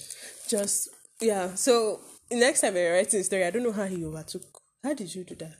just 0.48 0.88
yeah 1.20 1.54
so 1.54 2.00
next 2.30 2.60
time 2.62 2.74
you're 2.76 2.92
writing 2.94 3.20
a 3.20 3.24
story 3.24 3.44
i 3.44 3.50
don't 3.50 3.62
know 3.64 3.72
how 3.72 3.84
he 3.84 4.02
overtook 4.04 4.42
how 4.84 4.94
did 4.94 5.12
you 5.14 5.24
do 5.24 5.34
that 5.34 5.54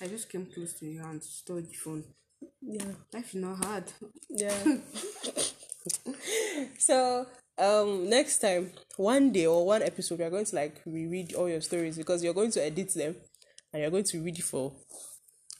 I 0.00 0.08
just 0.08 0.28
came 0.28 0.46
close 0.46 0.72
to 0.80 0.86
you 0.86 1.00
and 1.04 1.22
stole 1.22 1.60
the 1.60 1.72
phone. 1.74 2.02
yeah 2.60 2.92
Life 3.12 3.34
is 3.36 3.40
not 3.40 3.64
hard. 3.64 3.84
Yeah. 4.28 4.56
so 6.78 7.26
um 7.58 8.08
next 8.08 8.38
time, 8.38 8.72
one 8.96 9.32
day 9.32 9.46
or 9.46 9.66
one 9.66 9.82
episode, 9.82 10.18
we 10.18 10.24
are 10.24 10.30
going 10.30 10.46
to 10.46 10.56
like 10.56 10.80
reread 10.86 11.34
all 11.34 11.48
your 11.48 11.60
stories 11.60 11.98
because 11.98 12.24
you're 12.24 12.34
going 12.34 12.50
to 12.52 12.64
edit 12.64 12.94
them 12.94 13.14
and 13.72 13.82
you're 13.82 13.90
going 13.90 14.04
to 14.04 14.22
read 14.22 14.38
it 14.38 14.44
for 14.44 14.72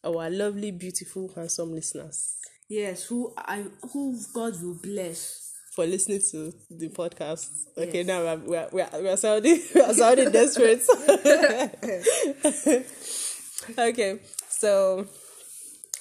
our 0.05 0.29
lovely, 0.31 0.71
beautiful, 0.73 1.31
handsome 1.35 1.73
listeners 1.73 2.37
Yes, 2.69 3.05
who 3.05 3.33
I 3.37 3.65
who 3.93 4.19
God 4.33 4.55
will 4.63 4.79
bless. 4.83 5.53
for 5.77 5.87
listening 5.87 6.21
to 6.31 6.53
the 6.71 6.89
podcast. 6.89 7.49
Okay, 7.77 8.03
now 8.03 8.21
we're 8.23 8.37
we're 8.39 8.69
we're, 8.73 8.89
we're 9.03 9.17
sounding 9.17 9.61
we're 9.75 9.93
sounding 9.93 10.31
desperate. 10.31 10.83
okay, 13.79 14.19
so 14.49 15.07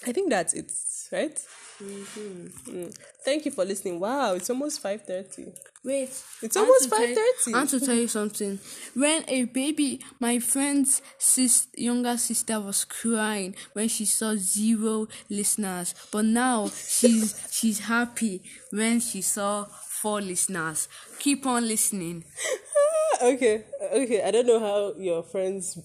I 0.07 0.11
think 0.13 0.29
that's 0.29 0.53
it, 0.53 0.71
right? 1.11 1.37
Mm. 1.81 2.95
Thank 3.25 3.45
you 3.45 3.51
for 3.51 3.65
listening. 3.65 3.99
Wow, 3.99 4.33
it's 4.35 4.49
almost 4.49 4.81
five 4.81 5.03
thirty. 5.03 5.45
Wait, 5.83 6.09
It's 6.43 6.55
almost 6.55 6.91
want 6.91 7.07
to 7.07 7.15
tell 7.15 7.25
you- 7.25 7.33
5:30. 7.45 7.53
I 7.53 7.57
want 7.57 7.69
to 7.71 7.79
tell 7.79 7.95
you 7.95 8.07
something. 8.07 8.59
When 8.93 9.23
a 9.27 9.45
baby, 9.45 9.99
my 10.19 10.37
friend's 10.39 11.01
sis, 11.17 11.67
younger 11.75 12.17
sister 12.17 12.59
was 12.59 12.85
crying 12.85 13.55
when 13.73 13.87
she 13.87 14.05
saw 14.05 14.35
zero 14.35 15.07
listeners, 15.29 15.95
but 16.11 16.25
now 16.25 16.69
she's 16.69 17.35
she's 17.51 17.79
happy 17.79 18.43
when 18.71 18.99
she 18.99 19.21
saw 19.21 19.65
four 19.65 20.21
listeners. 20.21 20.87
Keep 21.19 21.45
on 21.47 21.67
listening. 21.67 22.25
okay, 23.23 23.65
okay. 23.93 24.21
I 24.23 24.31
don't 24.31 24.45
know 24.47 24.59
how 24.59 24.93
your 24.99 25.23
friends, 25.23 25.77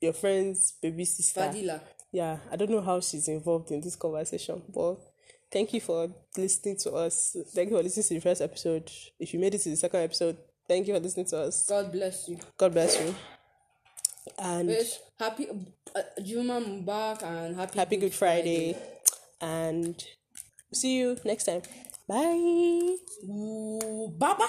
your 0.00 0.12
friend's 0.12 0.72
baby 0.80 1.04
sister. 1.04 1.40
Fadila. 1.40 1.80
Yeah, 2.12 2.36
I 2.50 2.56
don't 2.56 2.70
know 2.70 2.82
how 2.82 3.00
she's 3.00 3.26
involved 3.26 3.70
in 3.70 3.80
this 3.80 3.96
conversation, 3.96 4.62
but 4.72 4.98
thank 5.52 5.72
you 5.74 5.80
for 5.80 6.08
listening 6.36 6.76
to 6.78 6.92
us. 6.92 7.36
Thank 7.54 7.70
you 7.70 7.76
for 7.76 7.82
listening 7.82 8.04
to 8.04 8.14
the 8.14 8.20
first 8.20 8.40
episode. 8.40 8.90
If 9.20 9.34
you 9.34 9.40
made 9.40 9.54
it 9.54 9.58
to 9.58 9.70
the 9.70 9.76
second 9.76 10.00
episode, 10.00 10.38
thank 10.66 10.88
you 10.88 10.94
for 10.94 11.00
listening 11.00 11.26
to 11.26 11.42
us. 11.42 11.66
God 11.68 11.92
bless 11.92 12.28
you. 12.28 12.38
God 12.56 12.72
bless 12.72 12.98
you. 12.98 13.14
And 14.38 14.68
Wait, 14.68 15.00
happy 15.18 15.48
uh, 15.94 16.02
Juma 16.22 16.60
Mubarak 16.60 17.22
and 17.22 17.56
happy 17.56 17.78
happy 17.78 17.96
Good 17.96 18.14
Friday. 18.14 18.76
And 19.40 20.02
see 20.72 20.98
you 20.98 21.18
next 21.24 21.44
time. 21.44 21.62
Bye. 22.08 22.96
Ooh, 23.24 24.12
Baba. 24.16 24.46